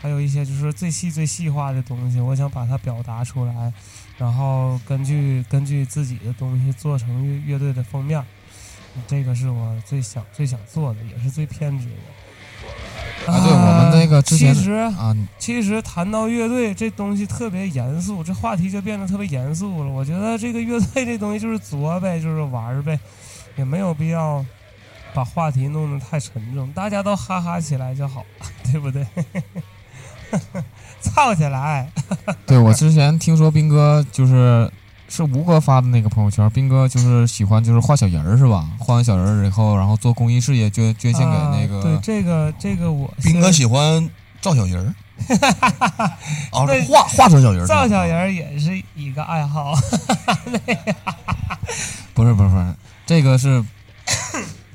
[0.00, 3.72] 还有一些就是最细最细化的东西，我想把它表达出来，
[4.18, 8.24] 然后根据根据自己的东西做成乐乐队的封面，
[9.06, 13.32] 这个是我最想最想做的，也是最偏执的。
[13.32, 19.88] 啊对我们那个之前其实啊，其实谈到乐队这东西特别严肃，这话题就变得特别严肃了。
[19.88, 22.98] 我觉得这个乐队这东西就是作呗，就是玩呗，
[23.56, 24.44] 也没有必要
[25.14, 28.24] 把话题弄得太沉重，大家都哈哈起来就好，
[28.64, 29.06] 对不对？
[31.02, 31.90] 操起来！
[32.46, 34.70] 对我之前听说兵哥就是
[35.08, 38.66] 是吴哥发的那个朋友圈，兵哥就是喜欢就是画小人儿是吧？
[38.78, 41.78] 画完小人儿以后，然后做公益事业捐捐献给那个。
[41.78, 44.08] 啊、对这个这个我兵哥喜欢
[44.40, 44.94] 造小人儿，
[46.50, 49.74] 啊，画画成小人儿，造小人儿也是一个爱好。
[52.14, 52.74] 不是不是不是，
[53.06, 53.64] 这个是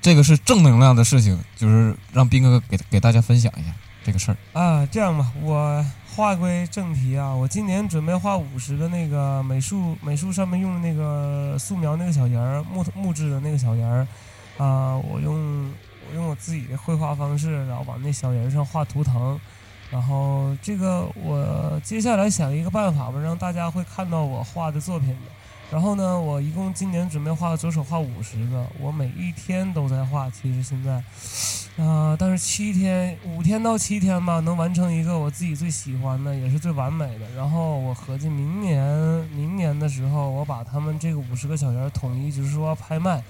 [0.02, 3.70] 这个是正能量的事情，就是让兵哥给给大家分享一下
[4.08, 4.86] 这个事儿啊。
[4.86, 14.08] 这样吧，我话归正题啊，我今年准备画五十个那个美术美术上面用的那个素描那个小人儿，木木质的那个小人儿
[14.58, 15.70] 啊，我用
[16.10, 19.38] 我用我自己的绘画方式，然后往那小人上画图腾。
[19.92, 25.37] 然后这个我接下来想一个办法吧，让大家会看到我画的作品的。
[25.70, 30.30] 然后呢，我一共今年准备画左手画五十个，我每一天都在画。
[30.30, 30.94] 其实现在，
[31.84, 37.30] 啊、呃，但是七天五天到七天吧，能完成一个我自己最喜欢的，也是最完美的。
[37.36, 38.88] 然后我合计明年
[39.36, 43.22] 明年的时候，我把他们这个五十个小人统一，就是说拍卖。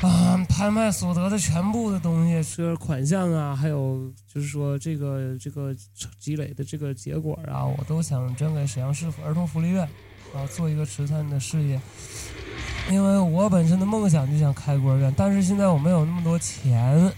[0.00, 5.72] 啊，拍卖所得的全部的东西，是款项啊，还有就是说这个这个
[6.18, 9.88] 积累的这个结果啊，我都想捐给沈阳市儿童福利院，
[10.34, 11.80] 啊，做一个慈善的事业。
[12.90, 17.12] 因为我本身的梦想就想开孤儿院，但是现在我没有那么多钱，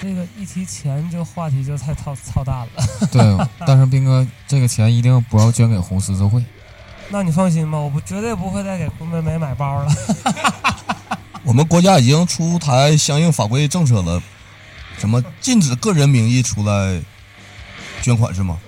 [0.00, 3.08] 这个一提钱，这个话题就太操操蛋了。
[3.12, 6.44] 对，但是斌哥，这个钱一定不要捐给红十字会。
[7.10, 9.92] 那你放心吧，我不绝对不会再给郭美美买包了。
[11.44, 14.20] 我们国家已经出台相应法规政策了，
[14.98, 17.00] 什么禁止个人名义出来
[18.02, 18.58] 捐款是吗？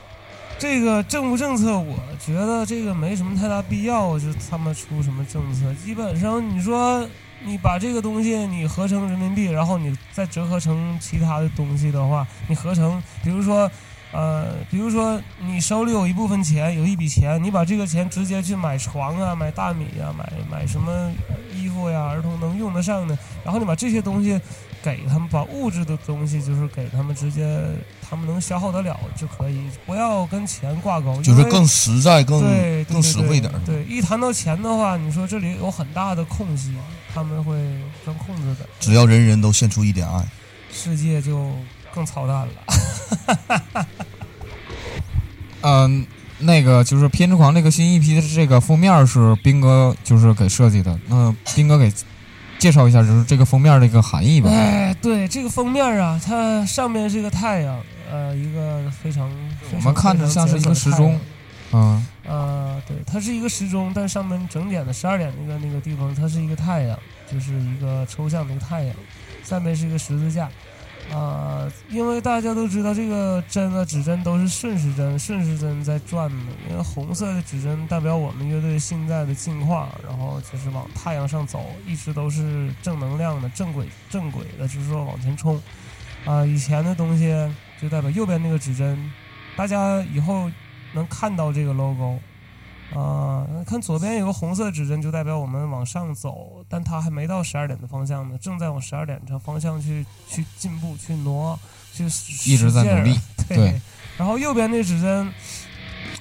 [0.59, 7.07] 这个政府政策，我觉得这个没什么太大必要，就他们出什么政策，基本上你说
[7.45, 13.71] 你把这个东西你合成人民币，然后你再折合成其他的东西的话，你合成，比如说。
[14.17, 21.12] 呃，比如说你手里有一部分钱，有一笔钱，你把这个钱直接去买床啊、买大米呀、买买什么
[21.53, 24.40] 衣服呀，儿童能用得上的，然后你把这些东西
[24.85, 27.59] 给他们，把物质的东西就是给他们，直接
[28.07, 33.51] 他们能消耗得了就可以，不要跟钱挂钩，就是更实在、更对更实惠一点。
[33.64, 36.75] 对，一谈到钱的话，你说这里有很大的空隙，
[37.14, 37.55] 他们会
[38.05, 38.68] 更控制的。
[38.79, 40.23] 只要人人都献出一点爱，
[40.70, 41.51] 世界就
[41.94, 43.87] 更操蛋了。
[45.62, 46.07] 嗯，
[46.40, 51.01] 那个就是《偏执狂》这个新一批的这个封面是斌哥就是给设计的。
[51.07, 51.90] 那斌哥给
[52.64, 54.48] 介绍一下，就是这个封面的一个含义吧。
[54.48, 57.79] 哎，对，这个封面啊，它上面是一个太阳，
[58.11, 59.31] 呃，一个非常
[59.77, 61.20] 我们看着像是一个时钟，
[61.72, 66.98] 嗯，呃，对，它是一个时钟，但上面整点的十二点那个那个地方，它是一个太阳，
[67.31, 68.96] 就是一个抽象的太阳，
[69.44, 70.48] 下面是一个十字架。
[71.12, 76.37] 啊、因为大家都知道这个针啊，指针都是顺时针，顺时针在转的。
[76.69, 85.61] 因为红色的指针代表我们乐队现在的境况，然后就是往太阳上走，一直都是正能量的、正轨、正轨的，就是说往前冲。
[86.25, 87.33] 啊、以前的东西
[87.81, 88.99] 就代表右边那个指针，
[89.57, 90.51] 大家以后
[90.95, 92.19] 能看到这个 logo。
[92.95, 101.59] 啊、看左边有个红色指针，就代表我们往上走，但它还没到十二点的方向呢，正在往十二点这方向去去进步、去挪、
[101.93, 102.05] 去
[102.49, 103.19] 一直在努力。
[103.49, 103.81] 对，对。
[104.17, 105.33] 然后右边那指针，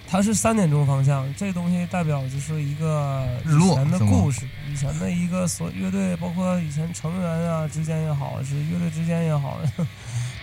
[0.08, 9.60] 它是三点钟方向，这东西代表就是一个日落以前的故事，以前的一个所乐队，包括以前成员啊之间也好，是乐队之间也好，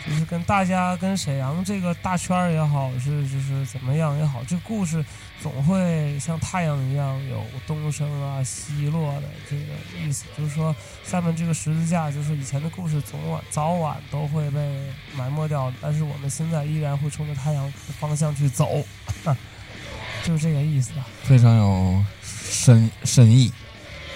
[0.06, 5.04] 就是跟大家跟沈阳这个大圈儿也好，是就是怎么样也好，这故事
[5.42, 18.82] 总会像太阳一样有东升啊西落的这个意思，就是说下面这个十字架，就是以前的故事总晚早晚都会被埋没掉的，但是我们现在依然会冲着太阳的方向去走，
[20.24, 21.06] 就是这个意思吧。
[21.22, 23.52] 非常有深深意。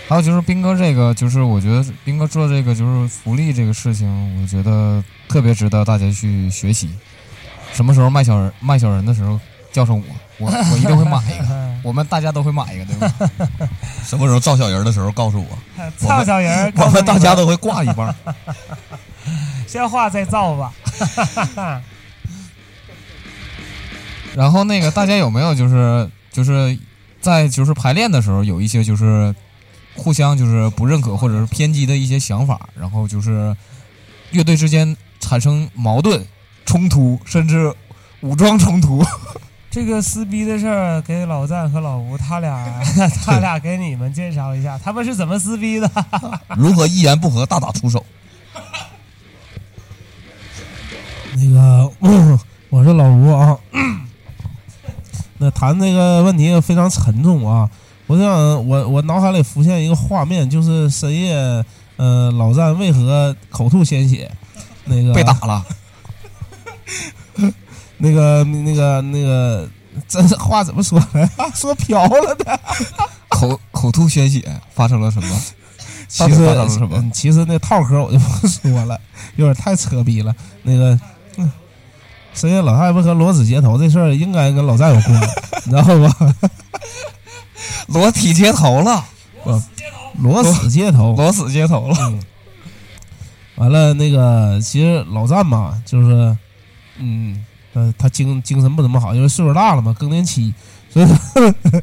[0.08, 6.90] 还有就是斌哥这个，就是我觉得斌哥做这个就是福利这个事情，我觉得特别值得大家去学习。
[7.72, 9.40] 什么时候卖小人卖小人的时候
[9.72, 10.04] 叫上我，
[10.38, 13.12] 我我一定会买一个， 我们大家都会买一个，对吧？
[14.04, 15.58] 什么时候造小人的时候告诉我，
[15.96, 18.14] 造小人儿，我们大家都会挂一棒。
[19.66, 20.72] 先画再造吧。
[24.34, 26.78] 然后那个大家有没有就是就是
[27.20, 29.34] 在就是排练的时候有一些就是
[29.96, 33.56] 互相就是不认可或者是偏激的一些想法，然后就是
[34.30, 36.26] 乐队之间产生矛盾、
[36.66, 37.72] 冲突，甚至
[38.20, 39.04] 武装冲突。
[39.70, 42.80] 这个撕逼的事儿，给老赞和老吴他俩，
[43.26, 45.90] 他俩给你们介绍一下，他们是怎么撕逼的？
[46.56, 48.04] 如何一言不合大打出手？
[51.36, 51.90] 那个，
[52.70, 53.58] 我是老吴啊。
[55.38, 57.68] 那谈这个问题非常沉重啊！
[58.06, 58.28] 我想，
[58.68, 61.34] 我我脑海里浮现一个画面，就是深夜，
[61.96, 64.30] 呃，老战为何口吐鲜血？
[64.84, 65.64] 那个被打了，
[67.96, 69.66] 那个那个那个，
[70.06, 71.26] 这这话怎么说来？
[71.56, 72.60] 说飘了的。
[73.30, 75.40] 口口吐鲜血，发生了什么？
[76.06, 76.98] 其实发生了什么？
[76.98, 79.00] 嗯其实那套嗑我就不说了，
[79.36, 80.34] 有点太扯逼了。
[80.62, 81.00] 那个，
[81.38, 81.50] 嗯，
[82.34, 85.20] 深夜老太太和裸子接头这事儿应该跟老战有关，
[85.64, 86.34] 你知道吧？
[87.88, 89.04] 裸体街头了，
[90.18, 91.96] 裸死街头，裸死街头了。
[92.00, 92.20] 嗯，
[93.56, 96.36] 完了，那个其实老战嘛，就是，
[96.98, 100.52] 嗯，呃，他精精神不怎么好，因为岁数大了嘛，更年期，
[100.90, 101.54] 所以说，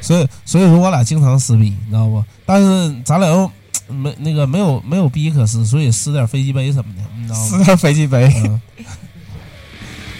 [0.00, 2.24] 所以所以说我俩经常撕逼，你知道不？
[2.44, 3.50] 但是咱俩又
[3.88, 7.44] 没那个没有没有逼可撕，所以撕点飞机杯什么的，你知道吗？
[7.46, 8.32] 撕点飞机杯。
[8.44, 8.60] 嗯。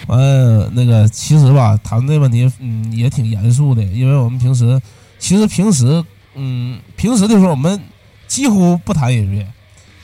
[0.07, 4.81] 完了，那个其实吧，谈这问题，嗯，也挺严肃的，因为我们平时，
[5.17, 6.03] 其实平时，
[6.35, 7.79] 嗯，平时的时候我们
[8.27, 9.47] 几乎不谈音乐，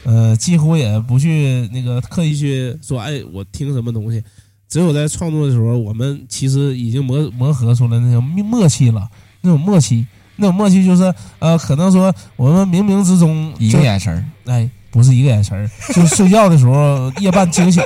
[0.04, 4.24] 呃，几乎也不去那个刻意去说，哎，我听什么东西，
[4.70, 9.10] 只有在创作的时候，我们其实已经磨磨合出来那种默契了，
[9.42, 10.06] 那种默契，
[10.38, 17.84] 那种默契就是，呃，可能说我们冥冥之中一个眼神儿，哎，不是一个眼神儿，就是睡觉的时候夜半惊醒，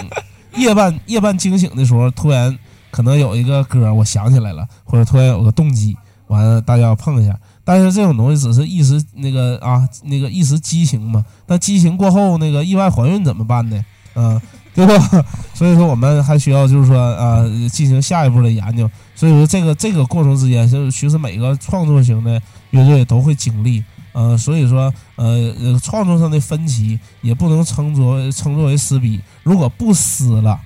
[0.55, 2.57] 夜半夜半惊醒的时候，突然
[2.91, 7.37] 可能有一个歌我想起来了，或者突然有个动机，完了大家要碰一下。
[7.65, 11.23] 但是这种东西只是一时那个啊，那个一时激情嘛。
[11.47, 13.85] 那激情过后，那个意外怀孕怎么办呢？
[14.15, 14.39] 嗯、
[14.75, 15.25] 对吧？
[15.55, 18.89] 所以说我们还需要就是说啊，进行下一步的研究。
[19.15, 23.83] 所以说这个这个过程之间，是其实每个创作型的乐队都会经历。
[24.13, 29.21] 呃，所以说，呃，创作上的分歧也不能称作称作为撕逼。
[29.43, 30.59] 如果不撕了，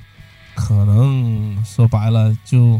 [0.53, 2.79] 可能说白了就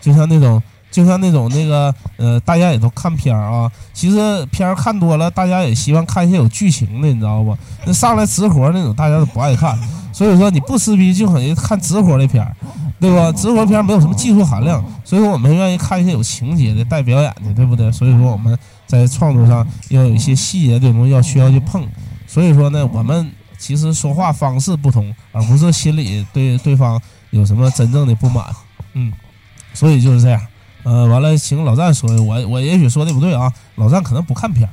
[0.00, 3.70] 就像那种，就像那种那个，呃，大家也都看片儿啊。
[3.92, 7.56] 其实片儿看多了，大家也希望看一些有剧情的，你知道不？
[7.86, 9.78] 那上来直活那种，大家都不爱看。
[10.12, 12.56] 所以说你不撕逼，就等于看直活的片儿，
[12.98, 13.30] 对吧？
[13.32, 17.92] 直活片儿没有什么技术含量，所以说我们愿意看一些有情节的、带表演的，对不对？
[17.92, 21.86] 所以说我们在创作上要有一些细节的东西要需要去碰。
[22.26, 28.44] 所以说呢，我们其实说话方式不同，而不是心里对对方有什么真正的不满。
[28.94, 29.12] 嗯，
[29.74, 30.40] 所以就是这样。
[30.82, 34.72] 呃，完了，请老战说，我我也许说的不对啊，老战可能不看片儿。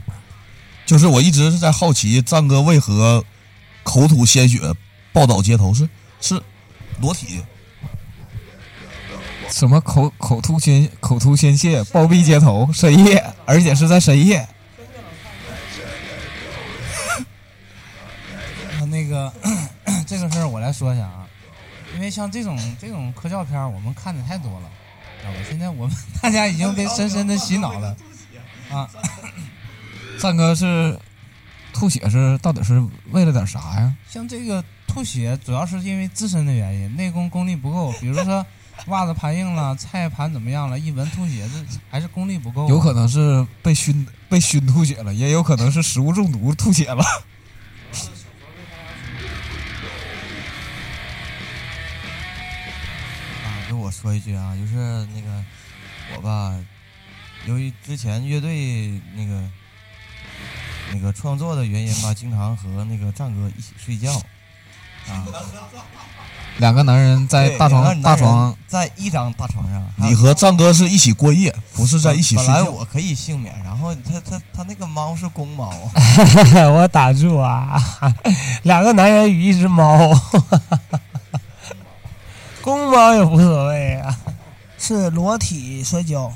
[0.86, 3.24] 就是我一直是在好奇，战哥为何
[3.84, 4.59] 口吐鲜血、
[5.11, 5.89] 暴倒街头是
[6.22, 6.39] 是
[6.99, 7.41] 裸体？
[9.54, 14.39] 什么口口吐鲜口吐鲜血，暴毙街头，深夜，而且是在深夜。
[18.80, 19.32] 啊， 那个
[20.08, 21.28] 这个事儿我来说一下啊，
[21.93, 24.70] 因为像这种这种科教片我们看的太多了，
[25.22, 25.38] 知道吧？
[25.47, 27.95] 现在我们大家已经被深深的洗脑了
[28.72, 28.89] 啊。
[30.18, 30.97] 战哥是
[31.72, 33.93] 吐血是到底是为了点啥呀？
[34.10, 37.91] 像这个吐血，主要是因为自身的原因，内功功力不够。
[38.01, 38.43] 比如说，
[38.88, 40.78] 袜子盘硬了，菜盘怎么样了？
[40.78, 42.69] 一闻吐血，这还是功力不够啊。
[42.69, 47.03] 有可能是被熏被熏吐血了，也有可能是食物中毒吐血了。
[53.43, 54.76] 啊，就我说一句啊，就是
[55.13, 55.43] 那个
[56.15, 56.53] 我吧，
[57.45, 59.49] 由于之前乐队那个
[60.91, 64.11] 那个创作的原因吧，经常和那个战哥一起睡觉
[65.07, 65.26] 啊，
[66.58, 72.64] 两个男人在大床大床，在一张大床上，你和战哥是一起过夜，不是在一起睡本来。
[72.64, 75.74] 我可以幸免，然后他他他那个猫是公猫，
[76.74, 77.82] 我打住啊！
[78.64, 80.10] 两个男人与一只猫，
[82.62, 84.16] 公猫也无所谓啊。
[84.78, 86.30] 是裸体摔跤，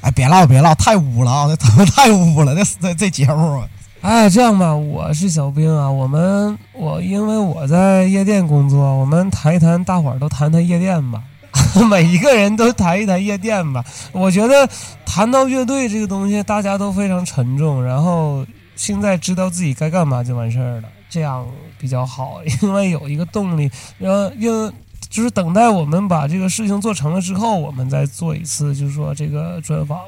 [0.00, 1.46] 哎，别唠别唠，太污了啊！
[1.46, 3.68] 这他妈太污了，这这这节目啊，
[4.04, 5.90] 哎，这样吧，我是小兵啊。
[5.90, 11.22] 我们我因为我在夜店工作，我们谈一谈，大伙儿都谈谈夜店吧。
[11.88, 13.82] 每一个人都谈一谈夜店吧。
[14.12, 14.68] 我觉得
[15.06, 18.44] 谈到乐队这个东西，大家都非常沉重，然后
[18.76, 21.46] 现在知道自己该干嘛就完事儿了，这样
[21.78, 24.70] 比较好，因为有一个动力，然后因为
[25.14, 30.00] 就是等待我们把这个事情做成了之后，我们再做一次，就是说这个专访，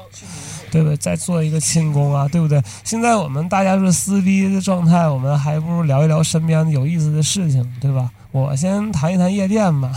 [0.69, 0.97] 对不对？
[0.97, 2.61] 再做一个庆功啊，对不对？
[2.83, 8.11] 现在我们大家是撕逼的状态，我们还不如聊一聊身边有意思的事情，对吧？
[8.33, 9.89] 我先谈一谈夜店吧。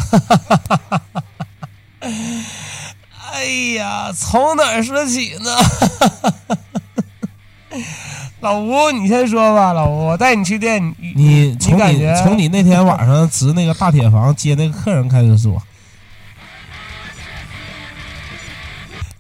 [3.33, 3.45] 哎
[3.75, 5.51] 呀，从哪儿说起呢？
[8.41, 9.73] 老吴，你先说吧。
[9.75, 15.63] 老吴，我带你去店，你你从你感觉从你那天晚上值那个大铁房接那个客人开始说，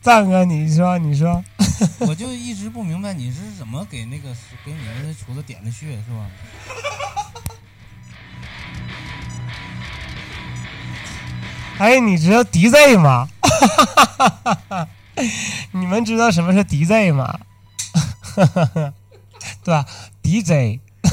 [0.00, 1.44] 赞哥，你说，你说，
[2.00, 4.30] 我就一直不明白你是怎么给那个
[4.64, 6.26] 给你们的厨子点的穴，是吧？
[11.76, 13.28] 哎，你知道 DJ 吗？
[15.72, 17.38] 你们知道什么是 DJ 吗？
[19.64, 19.84] 对吧
[20.22, 20.78] ？DJ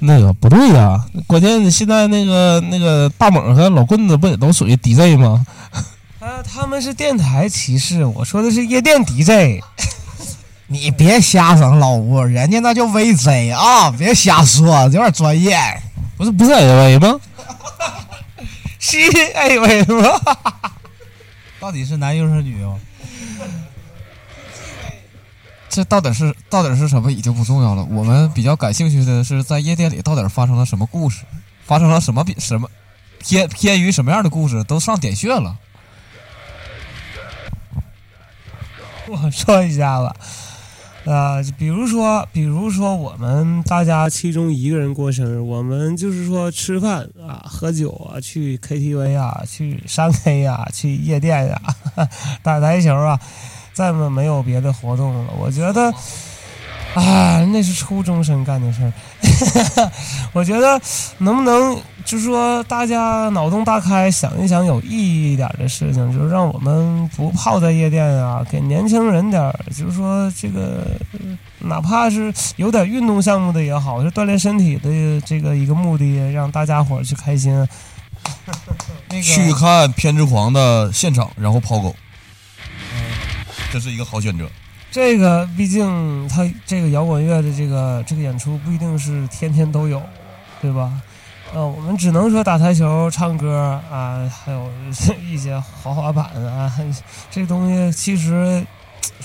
[0.00, 5.44] 那个不对呀、关键现在那个那个大猛和老棍子不也都属于 DJ 吗？
[6.20, 9.62] 啊，他们是电台骑士，我说的是夜店 DJ。
[10.68, 15.56] 你别瞎整老吴，人家那叫 VJ 啊，别瞎说，有点专业。
[16.16, 17.20] 不是不是 AV 吗？
[18.78, 18.98] 是
[19.34, 20.20] 哎喂吗？
[21.58, 22.78] 到底是男优是女优？
[25.74, 27.82] 这到底是到底是什么已经不重要了。
[27.90, 31.24] 我们比较感兴趣的是，在夜店里到底发生了什么故事，
[31.64, 32.70] 发生了什么比什么
[33.18, 35.58] 偏偏于什么样的故事，都上点穴了。
[39.08, 40.14] 我说一下吧，
[41.06, 51.74] 啊、比如说，比如说我们大家其中一个人过生日，我们就是说吃饭啊、喝酒啊、去 KTV 啊、去山 K 啊、去夜店啊、
[52.44, 53.18] 打台球啊，
[53.74, 55.34] 再么没有别的活动了。
[55.38, 55.92] 我觉得，
[56.94, 58.92] 啊，那是初中生干的事儿。
[60.32, 60.80] 我觉得
[61.18, 70.86] 能不能就是说大家脑洞大开，想一想有意义一点的事情，就是让我们不泡在夜店啊，给年轻人点儿，就是说这个
[71.58, 77.66] 哪怕是有点运动项目的也好，是锻炼身体的这个一个目的，让大家伙儿去开心。
[79.10, 81.94] 那去看偏执狂的现场，然后抛狗，
[83.74, 84.48] 这是一个好选择。
[84.92, 90.00] 这个毕竟它这个摇滚乐的这个这个演出不一定是天天都有，
[90.62, 90.92] 对吧？
[91.52, 94.70] 呃，我们只能说打台球、唱歌啊，还有
[95.28, 96.72] 一些滑滑板啊，
[97.32, 98.64] 这东西其实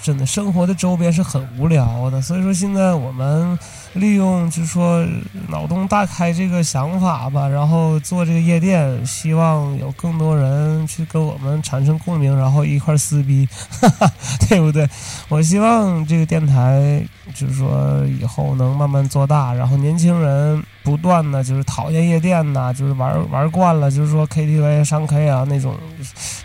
[0.02, 2.20] 真的生活的周边是很无聊的。
[2.20, 3.56] 所以说现在我们
[3.94, 5.04] 利用就是说
[5.48, 13.48] 脑洞大开这个想法吧，然后做这个夜店，希望有更多人去跟我们产生共鸣，然后一块撕逼，
[13.82, 14.12] 哈 哈
[14.48, 14.88] 对不对？
[15.28, 25.76] 我希望这个电台就是说以后能慢慢做大，然后年轻人不断的就是讨厌夜店呐、就是玩玩惯了，就是说 KTV 上 K 啊那种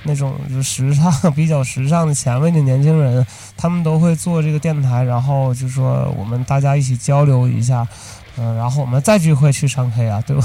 [0.02, 3.26] 那种就是时尚比较时尚的前卫的年轻人，
[3.56, 7.88] 他们都会做这个电台，然后就说我们大家一起交流一下，
[8.36, 10.44] 嗯、然后我们再聚会去上 K 啊，对吧？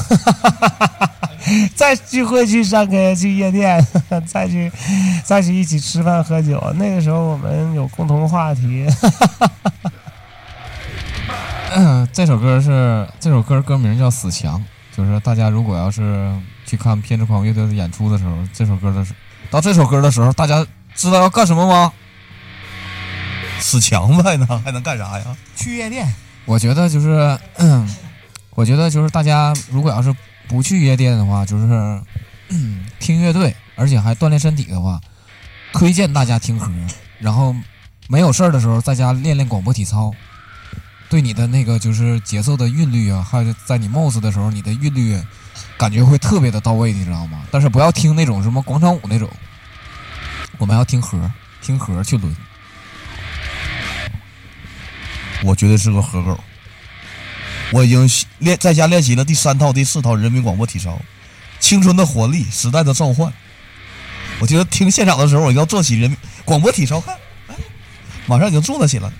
[1.75, 3.85] 再聚会去上 K 去夜店，
[4.25, 4.71] 再去
[5.25, 8.87] 再去一起吃饭喝酒，那个时候我们有共同话题。
[9.01, 9.71] 哈哈哈哈
[12.11, 14.59] 这首歌是这首歌歌名叫《死墙》，
[14.95, 16.31] 就是大家如果要是
[16.65, 19.13] 去看偏执狂乐队的演出的时候，这首歌的时
[19.49, 20.65] 到这首歌的时候，大家
[20.95, 21.93] 知道要干什么吗？
[23.59, 25.25] 死墙呗呢， 还能干啥呀？
[25.55, 26.13] 去夜店，
[26.45, 27.87] 我觉得就是，嗯，
[28.55, 30.13] 我觉得就是大家如果要是
[30.47, 31.65] 不去夜店的话，就是、
[32.49, 34.99] 嗯 听乐队，而且还锻炼身体的话，
[35.73, 36.69] 推荐大家听歌，
[37.19, 37.55] 然后
[38.07, 40.11] 没有事儿的时候在家练练广播体操，
[41.09, 45.19] 对你的那个就是节奏的韵律啊，还有在你 mos 的时候，你的韵律
[45.75, 47.41] 感觉会特别的到位，你知道吗？
[47.49, 49.27] 但是不要听那种什么广场舞那种，
[50.59, 51.19] 我们要听和，
[51.61, 52.35] 听和去抡。
[55.43, 56.39] 我绝对是个和狗。
[57.71, 58.07] 我已经
[58.39, 60.99] 练在家练习了第三套、第四套人民广播体操，
[61.59, 63.33] 青春的活力，时代的召唤。
[64.39, 67.15] 我觉得听现场的时候，我要做起人民广播体操，看，
[67.47, 67.55] 哎，
[68.27, 69.11] 马上已经做了起来。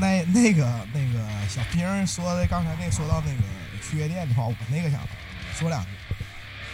[0.00, 1.18] 那那个那个
[1.48, 3.42] 小兵儿说的，刚才那说到那个
[3.82, 5.00] 去夜店的话，我那个想
[5.58, 5.88] 说两句。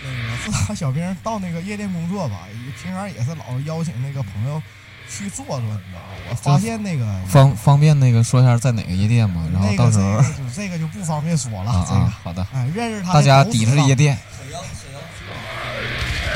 [0.05, 2.41] 那个自打小兵儿到那个夜店工作吧，
[2.83, 4.61] 平常也是老邀请那个朋友
[5.09, 6.07] 去坐坐，你知道吗？
[6.29, 9.49] 我发现那个方方便那个说一下在哪个夜店吗？
[9.53, 11.71] 然后到时候这个就这个就不方便说了。
[11.71, 14.19] 啊这个啊，好的，哎，认识他的大家抵制夜店。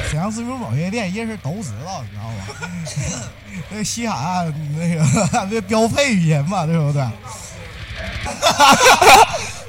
[0.09, 2.37] 沈阳自助某夜店认识都知道，你知道吗？
[3.71, 5.05] 那西海岸那个
[5.51, 7.03] 那标配语言嘛，对不对？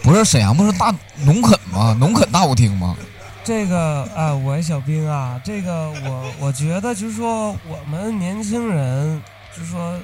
[0.03, 1.95] 不是沈阳不是大农垦吗？
[1.99, 2.95] 农垦大舞厅吗？
[3.43, 9.21] 这个啊，我小兵啊，这个我我觉得就是说，我们年轻人
[9.55, 9.97] 就是说，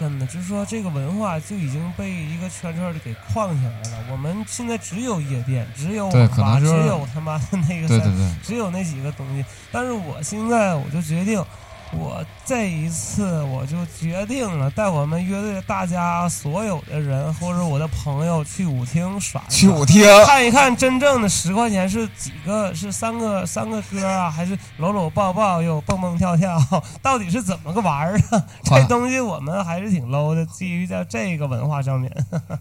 [0.00, 4.04] 真的就是说，这个文化就已经被一个圈圈的给框起来了。
[4.10, 9.44] 我们现在只有夜店，只有网吧，只有他妈的那个三对对对，只有那几个东西。
[9.70, 11.44] 但是我现在我就决定，
[11.92, 26.56] 我这一次我就决定了，带我们乐队大家所有的人或者我的朋友去舞厅耍去舞厅看一看真正的十块钱是几个，是三个三个歌啊，还是搂搂抱抱又蹦蹦跳跳，
[27.02, 28.46] 到底是怎么个玩儿啊？
[28.64, 32.10] 这东西我们还是挺 low 的，基于在这个文化上面，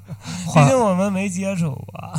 [0.55, 2.13] 毕竟我们没接触过。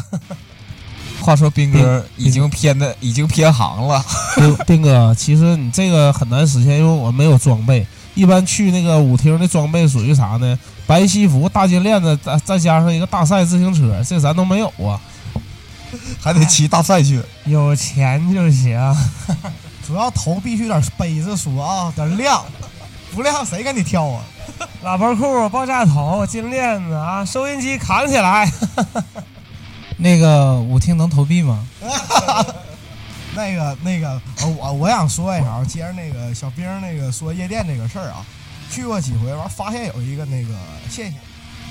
[1.30, 4.04] 话说斌哥已经偏的已经偏行了，
[4.34, 7.86] 斌斌哥，其实你这个很难实现，因为我没有装备。
[8.16, 10.58] 一般去那个舞厅的装备属于啥呢？
[10.88, 14.98] 白西服、大金链子，再再加上一个大赛自行车，这咱都没有啊。
[16.20, 17.22] 还得骑大赛去。
[17.44, 18.76] 有钱就行。
[19.86, 22.44] 主要头必须得背着说啊，得亮，
[23.14, 24.24] 不亮谁跟你跳啊？
[24.82, 28.50] 喇叭裤、爆炸头、金链子啊，收音机扛起来。
[30.02, 31.66] 那个舞厅能投币吗？
[33.34, 34.20] 那 个那个，
[34.58, 38.24] 我我想说一下，接着那个小兵那个说夜店这个事儿啊，
[38.70, 40.54] 去过几回，完发现有一个那个
[40.88, 41.20] 现象，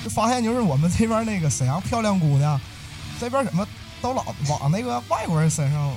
[0.04, 2.58] 就发现就是我们这边那个沈阳漂亮姑娘，
[3.20, 3.66] 这边怎么
[4.00, 5.92] 都老往那个外国人身上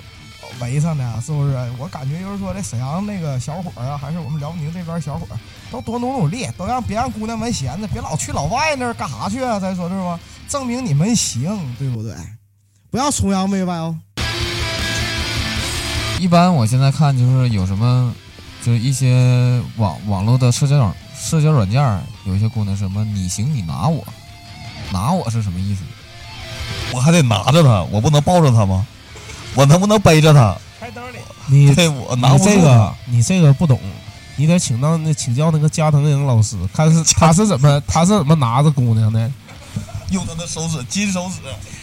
[0.59, 1.21] 围上呢？
[1.25, 1.55] 是不是？
[1.77, 5.37] 我感觉就是说这沈阳那个小伙儿啊，还是我们辽宁这边小伙儿，
[5.71, 9.59] 都多努努力，都让别让姑娘们闲着，别老去老外那儿干啥去啊？
[9.59, 10.19] 咱说是吧？
[10.47, 12.13] 证明你们行，对不对？
[12.91, 13.97] 不要崇洋媚外哦。
[16.19, 18.13] 一般我现在看就是有什么，
[18.61, 24.05] 就是一些网网络的社交软社交软件儿，有一些姑娘什么你行你拿我，
[24.91, 25.81] 拿我是什么意思？
[26.93, 28.85] 我还得拿着他，我不能抱着他吗？
[29.55, 30.55] 我能不能背着它？
[30.79, 31.17] 开兜里。
[31.47, 32.93] 你 对我拿你不住这个。
[33.05, 33.79] 你这个不懂，
[34.35, 39.31] 你得请到那请教那个加藤鹰老师，看是他是怎么他是怎么拿着姑娘的。
[40.09, 41.35] 用他的手指，金手指。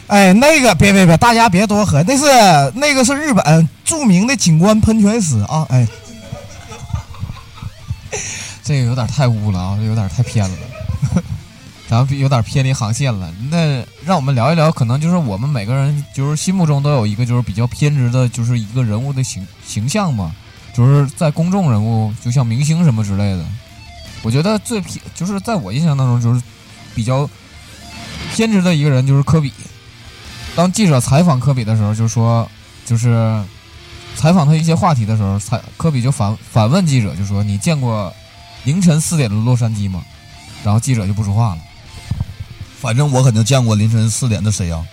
[0.06, 2.24] 哎，那个别别别，大家别多喝，那是
[2.74, 5.66] 那个是日本著名的景观喷泉师啊！
[5.68, 5.86] 哎，
[8.62, 10.56] 这个有点太污了啊，这有点太偏了，
[11.90, 13.34] 咱们有点偏离航线了。
[13.50, 20.32] 那让我们聊一聊，可能就是我们每个人就是心目中都有一个就是比较偏执的，就是一个人物的形形象嘛，
[20.72, 23.44] 就是在公众人物，就像明星什么之类的。
[24.22, 26.40] 我觉得最偏就是在我印象当中就是
[26.94, 27.28] 比较
[28.34, 29.52] 偏执的一个人就是科比。
[30.54, 32.48] 当记者采访科比的时候，就说
[32.86, 33.42] 就是
[34.14, 38.14] 采访他一些话题的时候，采科比就反反问记者，就说：“你见过
[38.62, 40.04] 凌晨四点的洛杉矶吗？”
[40.62, 41.62] 然后记者就不说话了。
[42.80, 44.84] 反正我肯定见过凌晨四点的沈阳。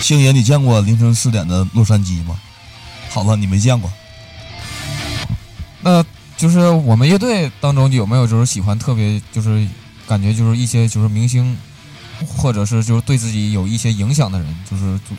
[0.00, 2.40] 星爷，你见过凌晨四点的洛杉矶吗？
[3.10, 3.92] 好了，你没见过。
[5.82, 6.02] 那
[6.36, 9.68] 就是我们乐队当中有没有就是喜欢特别就是
[10.06, 11.56] 感觉就是一些就是明星，
[12.26, 15.16] 或者是就是对自己有一些影响的人，就是做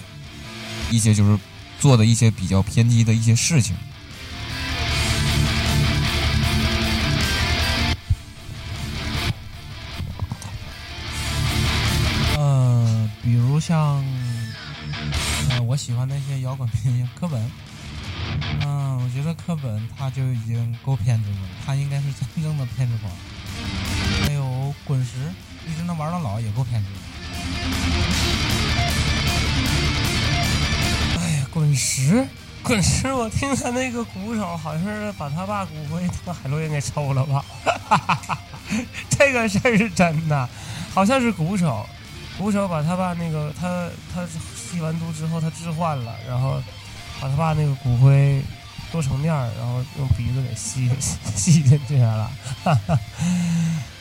[0.90, 1.40] 一些就是
[1.80, 3.76] 做的一些比较偏激的一些事情。
[15.76, 17.52] 喜欢那些摇滚明星柯本，
[18.62, 23.12] 嗯、我觉得柯本他就已经够偏执了，他应该是真正的偏执狂。
[24.24, 25.18] 还有滚石，
[25.68, 26.88] 一直能玩到老，也够偏执。
[31.20, 32.26] 哎呀滚石，
[32.64, 37.46] 滚石，我听他那个鼓手好像是把他爸骨灰当海洛因给抽了吧？
[39.10, 40.50] 这个事儿是真的，
[40.94, 41.86] 好像是鼓手，
[42.38, 44.26] 鼓手把他爸那个他他
[44.72, 46.62] 吸完毒之后他置换了，然后
[47.22, 48.42] 把他爸那个骨灰
[48.92, 50.90] 剁成面儿，然后用鼻子给吸
[51.36, 52.32] 吸进去了。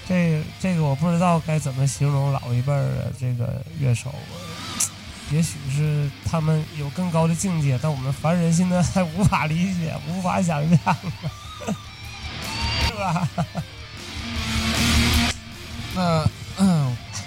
[0.07, 4.15] 这个这个我不知道该怎么形容老一辈的这个乐手，
[5.33, 10.97] 也许是他们有更高的境界，但我们凡人现在还无法理解，无法想象，
[12.87, 13.29] 是吧？
[15.97, 16.29] 那，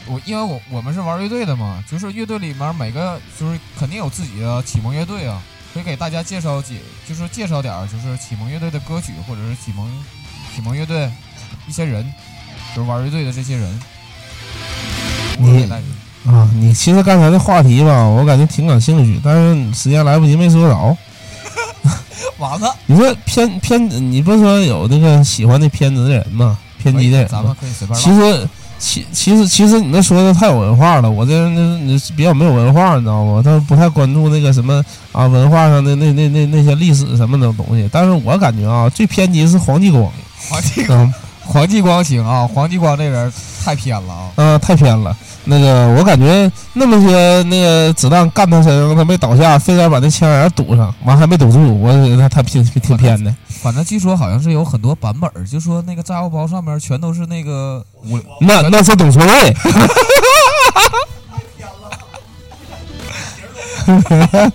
[0.09, 5.41] 我因为我我们是玩乐队的嘛，就是乐队里面每个就是肯定有自己的启蒙乐队啊，
[5.73, 9.89] 可以给大家介绍几，就是介绍点儿就是启蒙乐队的歌曲，或者是启蒙
[10.55, 11.09] 启蒙乐队
[11.67, 12.03] 一些人，
[12.75, 13.79] 就是玩乐队的这些人。
[15.39, 20.97] 我给大家啊，你其实刚才的话题吧，我感觉挺感兴趣，但是时间来不及没说着。
[22.39, 26.57] 完了，你说偏偏，你不是说有那个喜欢的偏执的人吗？
[26.77, 27.55] 偏激的人吗咱们？
[27.59, 28.03] 可以随便唠。
[28.03, 28.49] 其实，
[28.79, 33.41] 其其实其实你那说的太有文化了，我这人那那比较没有文化，你知道吗？
[33.43, 37.89] 他不太关注那个什么啊文化上的那那那那些历史什么的东西。
[37.91, 40.11] 但是我感觉啊，最偏激是黄继光，
[40.49, 41.13] 黄继光
[41.43, 43.31] 黄继光行啊，黄继光这人
[43.63, 44.31] 太偏了啊。
[44.35, 45.15] 啊， 太偏了。
[45.49, 53.33] 那个我感觉那么些那个子弹干他身上，他没倒下，非得把那枪眼堵上，完还没堵住，我他他挺挺偏的。
[53.61, 59.55] 反正据说好像是有很多版本儿，就说那个炸药包上面全都是那个我那那是董存瑞，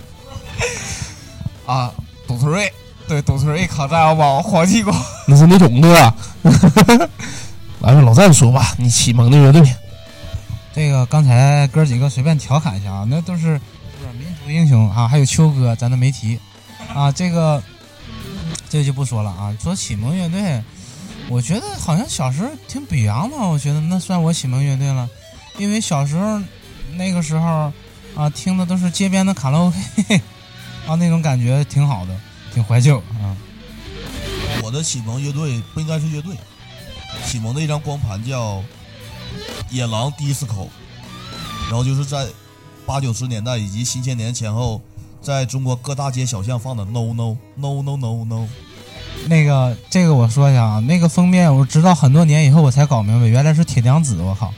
[1.65, 1.91] 啊，
[2.27, 2.71] 董存瑞，
[3.07, 4.95] 对，董存瑞扛炸药包，黄继光。
[5.27, 6.13] 那是那种哥。
[7.81, 9.61] 来吧，老战说吧，你启蒙的乐队。
[10.73, 13.59] 这个刚才哥几个随便调侃一下啊，那都是
[14.17, 16.39] 民族英雄啊，还有秋哥，咱都没提
[16.93, 17.11] 啊。
[17.11, 17.61] 这个
[18.69, 19.55] 这就不说了啊。
[19.61, 20.63] 说启蒙乐队，
[21.29, 25.07] 我觉得好像小时候听 Beyond 嘛，我觉得那算我启蒙乐队了，
[25.57, 26.41] 因为小时候
[26.95, 27.71] 那个时候
[28.15, 29.77] 啊，听的都是街边的卡拉 OK
[30.87, 32.19] 啊，那种感觉挺好的，
[32.53, 33.37] 挺怀旧啊。
[34.63, 36.35] 我的启蒙乐队不应该是乐队，
[37.25, 38.57] 启蒙的一张光盘叫
[39.69, 40.45] 《野狼 DISCO》，
[41.69, 42.27] 然后就是在
[42.85, 44.81] 八九十年代以及新千年前后，
[45.21, 48.47] 在中国各大街小巷放的 No No No No No No。
[49.27, 54.53] 那个这个我说一下啊，那个封面我直到很多年以后我才搞明白，原来是铁娘子，我靠。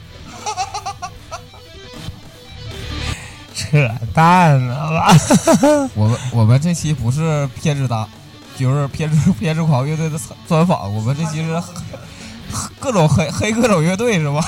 [3.53, 5.15] 扯淡了吧？
[5.93, 8.09] 我们我们这期不是偏执党，
[8.57, 11.61] 就是偏执偏执狂乐队的专访，我们这期是
[12.79, 14.43] 各种黑黑各种乐队是吧？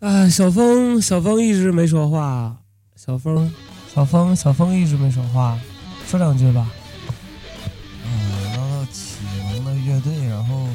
[0.00, 2.56] 啊， 小峰，小峰一直没说话。
[2.96, 3.52] 小峰，
[3.92, 5.58] 小峰，小峰一直没说话，
[6.08, 6.70] 说两句吧。
[8.04, 9.16] 嗯，唠到启
[9.52, 10.68] 蒙的乐队，然后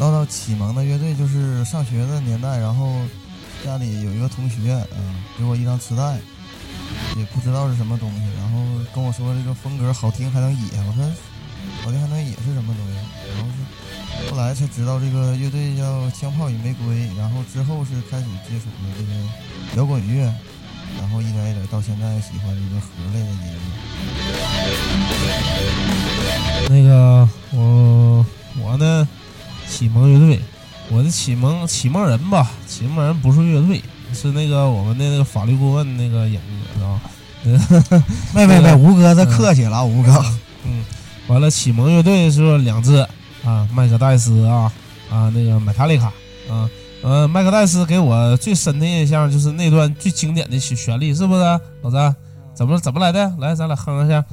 [0.00, 3.00] 唠到启蒙的乐队，就是上学的年代，然后
[3.64, 6.18] 家里有一个同学，嗯，给我一张磁带，
[7.16, 8.58] 也不知道是什么东西，然后
[8.94, 11.04] 跟我说这个风格好听还能野，我说
[11.82, 12.94] 好听还能野是什么东西？
[13.34, 13.56] 然后是
[14.30, 19.12] 后来才知道这个乐队叫枪炮与玫瑰，然后之后是开始接触了这个
[19.76, 20.32] 摇滚乐，
[20.98, 23.52] 然后一点一点到现在喜欢这个核类的音乐。
[26.68, 28.26] 那个我
[28.60, 29.08] 我呢，
[29.68, 30.40] 启蒙乐队，
[30.90, 36.40] 我的启蒙启蒙人吧，启蒙人不是乐队，是那个我们的那个法律顾问那个演
[36.78, 37.00] 的啊。
[38.34, 40.24] 没没没，吴哥这客气了，吴哥。
[40.64, 40.84] 嗯，
[41.28, 43.06] 完了，启蒙乐队是两支
[43.46, 44.72] 啊，麦克戴斯啊
[45.08, 46.06] 啊，那个麦塔利卡
[46.50, 46.68] 啊，
[47.02, 51.42] 呃，麦克戴斯给我最深的印象就是那段最经典的旋旋律，是不是？
[51.82, 52.14] 老张，
[52.54, 53.32] 怎么怎么来的？
[53.38, 54.24] 来，咱俩哼一下。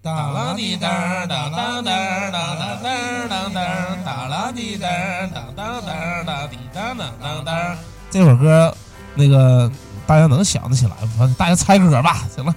[0.00, 4.86] 哒啦滴哒哒哒哒哒哒哒哒哒哒啦滴哒
[5.34, 7.76] 哒哒哒哒滴哒哒哒哒。
[8.10, 8.72] 这首歌，
[9.14, 9.68] 那个
[10.06, 11.34] 大家能想得起来吗？
[11.38, 12.22] 大家猜歌吧。
[12.36, 12.54] 行了，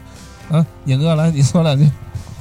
[0.50, 1.90] 嗯，野哥来，你说两句。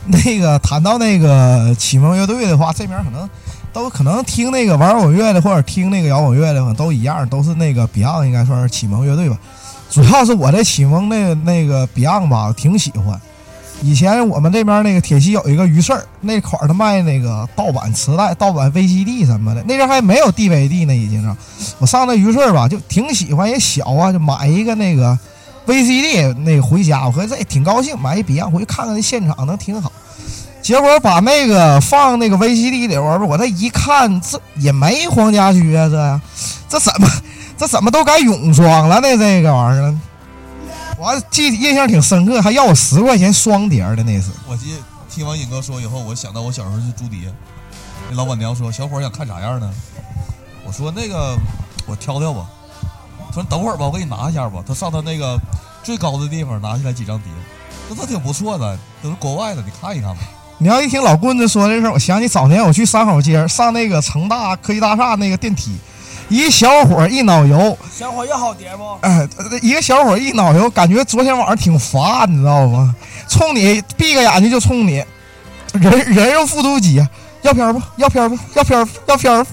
[0.24, 3.28] 那个谈到那个启蒙乐队的话，这边可能
[3.72, 9.36] 都可能听那个玩摇滚乐的，或者听那个摇滚乐的，都一样，都是那个 Beyond 应该算是启蒙乐队吧。
[9.90, 13.20] 主要是我这启蒙那那个 Beyond 吧，挺喜欢。
[13.82, 21.36] 以前我们这边那个铁西有一个鱼市儿，那块儿他卖那个盗版磁带、盗版 VCD 什么的，那阵还没有 DVD 呢，已经是。
[21.78, 25.18] 我上那鱼市儿吧，就挺喜欢，也小啊，就买一个那个
[25.66, 29.90] VCD 那回家，我合计这挺高兴，买一 Beyond 回去看看那现场能挺好。
[30.62, 36.20] 结果把那个放那个 VCD 里边儿，我这一看，这也没黄家驹啊，这，
[36.68, 37.08] 这怎么
[37.56, 39.16] 这怎么都改泳装了呢？
[39.16, 39.94] 这个玩意儿，
[40.98, 44.30] 我记印象挺深刻，还要我十块钱双碟儿的那次。
[44.48, 44.74] 我记
[45.08, 47.28] 听完尹哥说以后，我想到我小时候去朱迪，
[48.10, 49.70] 那老板娘说：“小伙想看啥样呢？”
[50.66, 51.36] 我说：“那个，
[51.86, 52.46] 我挑挑吧。”
[53.36, 55.38] 他说：“等会儿吧，我给你拿一下吧。”他上他那个
[55.82, 57.30] 最高的地方拿下来几张碟，
[57.90, 60.20] 那都挺不错的，都是国外的，你看一看吧。
[60.56, 65.76] 你要一听老棍子说这事儿，我想起早年我去三好街上那个成大科技大厦那个电梯，
[66.30, 68.82] 一小伙儿一脑油，小伙要好碟不？
[69.02, 69.28] 哎，
[69.60, 72.94] 一个小伙儿一脑油，感觉昨天晚上挺乏，你知道吗？
[73.28, 75.04] 冲你闭个眼睛就冲你，
[75.74, 77.06] 人人肉复读机，
[77.42, 77.82] 要片儿不？
[77.96, 78.38] 要片儿不？
[78.54, 78.92] 要片儿不？
[79.08, 79.50] 要片儿不？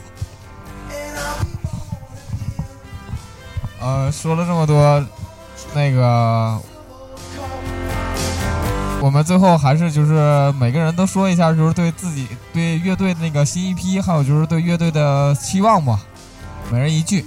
[3.83, 5.05] 呃，说了这么多，
[5.73, 6.57] 那个，
[9.01, 15.99] 我们最后还是就是每个人都说一下，就是对自己对乐队那个新一批，还有就是对乐队的期望吧，
[16.71, 17.25] 每人一句。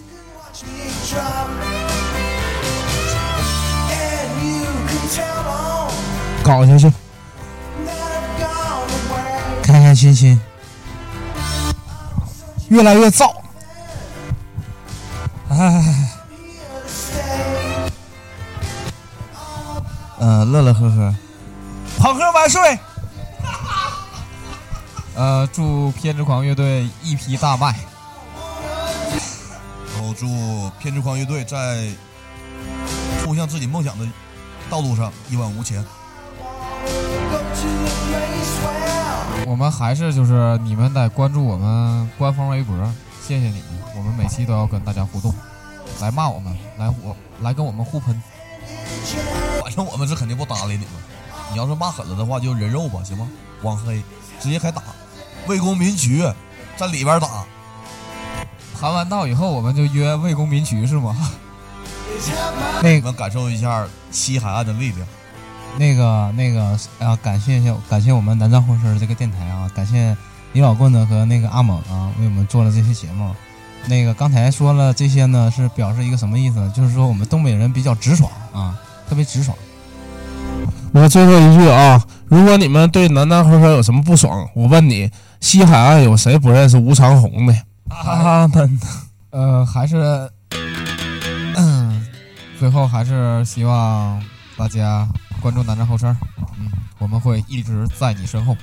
[6.42, 6.90] 搞下去，
[9.62, 10.40] 开开心心，
[12.68, 13.30] 越来越燥。
[15.48, 16.05] 唉，
[20.28, 21.14] 嗯、乐乐呵呵，
[22.00, 22.76] 好喝万岁！
[25.14, 27.78] 呃，祝偏执狂乐队一批大卖。
[29.94, 30.26] 然后祝
[30.80, 31.88] 偏执狂乐队在
[33.22, 34.04] 冲向自己梦想的
[34.68, 35.84] 道路上一往无前。
[39.46, 42.76] 我们还是就是你们得关注我们官方微博，
[43.24, 43.62] 谢谢你们，
[43.96, 45.32] 我们每期都要跟大家互动，
[46.00, 48.20] 来骂我们，来我来跟我们互喷。
[49.66, 50.90] 反正我们是肯定不搭理你们。
[51.50, 53.28] 你要是骂狠了的话，就人肉吧，行吗？
[53.62, 54.00] 网黑，
[54.38, 54.80] 直接开打，
[55.48, 56.22] 魏公民渠
[56.76, 57.44] 在里边打。
[58.80, 61.16] 盘完道以后，我们就约魏公民渠是吗？
[62.80, 65.04] 那个感受一下西海岸的力量。
[65.76, 70.16] 那个那个啊，感谢一下，感谢我们南站后身这个电台啊，感谢
[70.52, 73.34] 李老棍子和那个阿猛啊，为我们做了这些节目。
[73.88, 76.72] 那个刚才说了这些呢，是表示一个什么意思呢？
[76.72, 78.78] 就是说我们东北人比较直爽啊，
[79.08, 79.56] 特别直爽。
[80.92, 87.54] 我最后一句啊，如果你们对南站后身有什么不爽，我问你，西海岸有谁不认识吴长虹的？
[87.88, 88.80] 他们
[89.30, 90.30] 呃，还是，
[91.56, 92.06] 嗯，
[92.58, 94.22] 最后还是希望
[94.56, 95.06] 大家
[95.40, 96.16] 关注南站后身儿，
[96.58, 98.56] 嗯，我们会一直在你身后。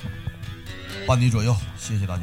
[1.06, 2.22] 伴你左右，谢谢大家。